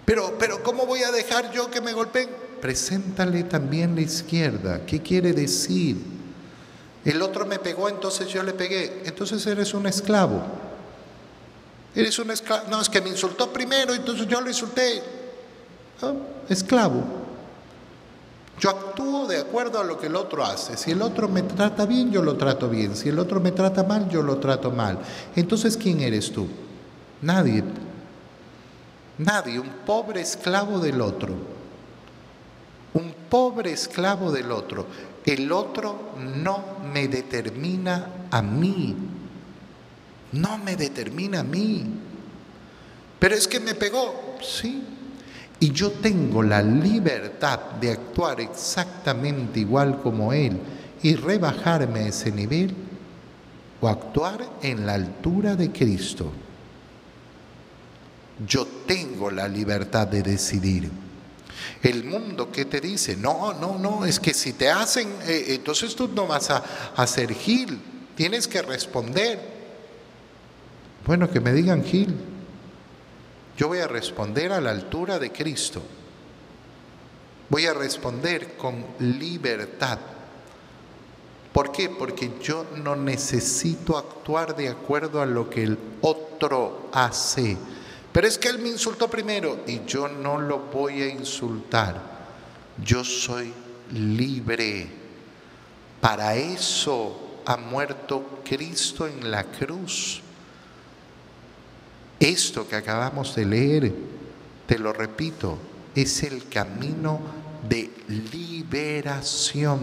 Pero, 0.05 0.37
pero 0.39 0.63
¿cómo 0.63 0.87
voy 0.87 1.03
a 1.03 1.13
dejar 1.13 1.53
yo 1.53 1.71
que 1.71 1.81
me 1.81 1.93
golpeen? 1.93 2.29
Preséntale 2.61 3.45
también 3.45 3.95
la 3.95 4.03
izquierda. 4.03 4.85
¿Qué 4.85 5.01
quiere 5.01 5.33
decir? 5.33 5.97
El 7.05 7.23
otro 7.23 7.47
me 7.47 7.59
pegó, 7.59 7.89
entonces 7.89 8.29
yo 8.29 8.43
le 8.43 8.53
pegué. 8.53 9.03
Entonces 9.05 9.45
eres 9.47 9.75
un 9.75 9.87
esclavo. 9.87 10.43
Eres 11.95 12.19
un 12.19 12.31
esclavo. 12.31 12.69
No, 12.71 12.81
es 12.81 12.89
que 12.89 13.01
me 13.01 13.09
insultó 13.09 13.53
primero, 13.53 13.95
entonces 13.95 14.27
yo 14.27 14.41
lo 14.41 14.49
insulté. 14.49 15.03
Ah, 16.01 16.15
esclavo. 16.49 17.22
Yo 18.61 18.71
actúo 18.71 19.27
de 19.27 19.39
acuerdo 19.39 19.81
a 19.81 19.85
lo 19.85 19.99
que 19.99 20.07
el 20.07 20.17
otro 20.17 20.45
hace. 20.45 20.77
Si 20.77 20.93
el 20.93 21.03
otro 21.03 21.29
me 21.29 21.43
trata 21.43 21.87
bien, 21.87 22.13
yo 22.13 22.23
lo 22.23 22.37
trato 22.37 22.69
bien. 22.69 22.95
Si 22.95 23.09
el 23.09 23.19
otro 23.19 23.41
me 23.41 23.53
trata 23.53 23.83
mal, 23.83 24.09
yo 24.09 24.23
lo 24.23 24.39
trato 24.39 24.71
mal. 24.71 24.99
Entonces, 25.35 25.77
¿quién 25.77 26.01
eres 26.01 26.31
tú? 26.31 26.47
Nadie. 27.23 27.65
Nadie, 29.19 29.59
un 29.59 29.71
pobre 29.85 30.21
esclavo 30.21 30.79
del 30.79 31.01
otro. 31.01 31.35
Un 32.95 33.15
pobre 33.29 33.73
esclavo 33.73 34.31
del 34.31 34.53
otro. 34.53 34.87
El 35.25 35.51
otro 35.51 36.13
no 36.19 36.63
me 36.93 37.09
determina 37.09 38.27
a 38.31 38.43
mí. 38.43 38.97
No 40.33 40.59
me 40.59 40.77
determina 40.77 41.41
a 41.41 41.45
mí. 41.45 41.85
Pero 43.19 43.35
es 43.35 43.49
que 43.49 43.61
me 43.61 43.75
pegó. 43.75 44.37
Sí. 44.43 44.83
Y 45.63 45.71
yo 45.71 45.93
tengo 45.93 46.43
la 46.43 46.61
libertad 46.61 47.61
de 47.81 47.93
actuar 47.93 48.41
exactamente 48.41 49.61
igual 49.61 50.01
como 50.03 50.33
Él 50.33 50.59
y 51.05 51.15
rebajarme 51.15 52.01
a 52.01 52.09
ese 52.09 52.33
nivel 52.33 52.75
o 53.81 53.87
actuar 53.87 54.45
en 54.61 54.85
la 54.85 54.95
altura 54.95 55.55
de 55.55 55.71
Cristo. 55.71 56.33
Yo 58.45 58.67
tengo 58.89 59.31
la 59.31 59.47
libertad 59.47 60.09
de 60.09 60.25
decidir. 60.25 60.91
El 61.81 62.07
mundo 62.07 62.51
que 62.51 62.65
te 62.65 62.81
dice, 62.81 63.17
no, 63.17 63.53
no, 63.53 63.79
no, 63.79 64.05
es 64.05 64.19
que 64.19 64.35
si 64.35 64.55
te 64.55 64.69
hacen, 64.69 65.09
eh, 65.29 65.45
entonces 65.51 65.95
tú 65.95 66.09
no 66.09 66.27
vas 66.27 66.51
a, 66.51 66.65
a 66.97 67.07
ser 67.07 67.33
Gil, 67.35 67.81
tienes 68.17 68.49
que 68.49 68.63
responder. 68.63 69.39
Bueno, 71.07 71.31
que 71.31 71.39
me 71.39 71.53
digan 71.53 71.85
Gil. 71.85 72.32
Yo 73.57 73.69
voy 73.69 73.79
a 73.79 73.89
responder 73.89 74.53
a 74.53 74.61
la 74.61 74.71
altura 74.71 75.19
de 75.19 75.31
Cristo. 75.31 75.83
Voy 77.49 77.67
a 77.67 77.75
responder 77.75 78.57
con 78.57 78.85
libertad. 78.99 79.99
¿Por 81.53 81.71
qué? 81.71 81.91
Porque 81.91 82.33
yo 82.43 82.65
no 82.83 82.97
necesito 82.97 83.99
actuar 83.99 84.57
de 84.57 84.71
acuerdo 84.71 85.21
a 85.21 85.27
lo 85.27 85.51
que 85.51 85.65
el 85.65 85.79
otro 86.01 86.89
hace. 86.93 87.59
Pero 88.11 88.27
es 88.27 88.39
que 88.39 88.49
él 88.49 88.59
me 88.59 88.71
insultó 88.71 89.09
primero 89.09 89.61
y 89.67 89.85
yo 89.85 90.09
no 90.09 90.41
lo 90.41 90.59
voy 90.59 91.03
a 91.03 91.09
insultar. 91.09 92.01
Yo 92.83 93.05
soy 93.05 93.53
libre. 93.93 94.89
Para 96.01 96.37
eso 96.37 97.41
ha 97.45 97.59
muerto 97.59 98.41
Cristo 98.45 99.07
en 99.07 99.31
la 99.31 99.45
cruz. 99.45 100.22
Esto 102.23 102.69
que 102.69 102.77
acabamos 102.77 103.35
de 103.35 103.45
leer, 103.45 103.93
te 104.69 104.79
lo 104.79 104.93
repito, 104.93 105.59
es 105.93 106.23
el 106.23 106.49
camino 106.49 107.19
de 107.69 107.91
liberación, 108.07 109.81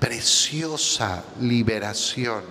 preciosa 0.00 1.22
liberación. 1.40 2.42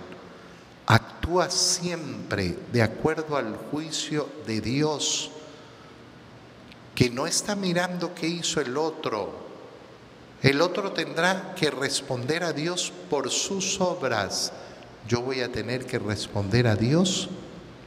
Actúa 0.86 1.50
siempre 1.50 2.56
de 2.72 2.80
acuerdo 2.80 3.36
al 3.36 3.54
juicio 3.70 4.26
de 4.46 4.62
Dios, 4.62 5.30
que 6.94 7.10
no 7.10 7.26
está 7.26 7.54
mirando 7.54 8.14
qué 8.14 8.26
hizo 8.26 8.58
el 8.62 8.78
otro. 8.78 9.34
El 10.40 10.62
otro 10.62 10.92
tendrá 10.92 11.54
que 11.56 11.70
responder 11.70 12.42
a 12.42 12.54
Dios 12.54 12.90
por 13.10 13.28
sus 13.28 13.78
obras. 13.82 14.50
Yo 15.06 15.20
voy 15.20 15.42
a 15.42 15.52
tener 15.52 15.84
que 15.84 15.98
responder 15.98 16.66
a 16.66 16.74
Dios 16.74 17.28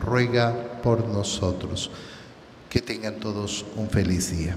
ruega 0.00 0.80
por 0.82 1.06
nosotros. 1.08 1.90
Que 2.68 2.82
tengan 2.82 3.18
todos 3.18 3.64
un 3.76 3.88
feliz 3.88 4.30
día. 4.30 4.56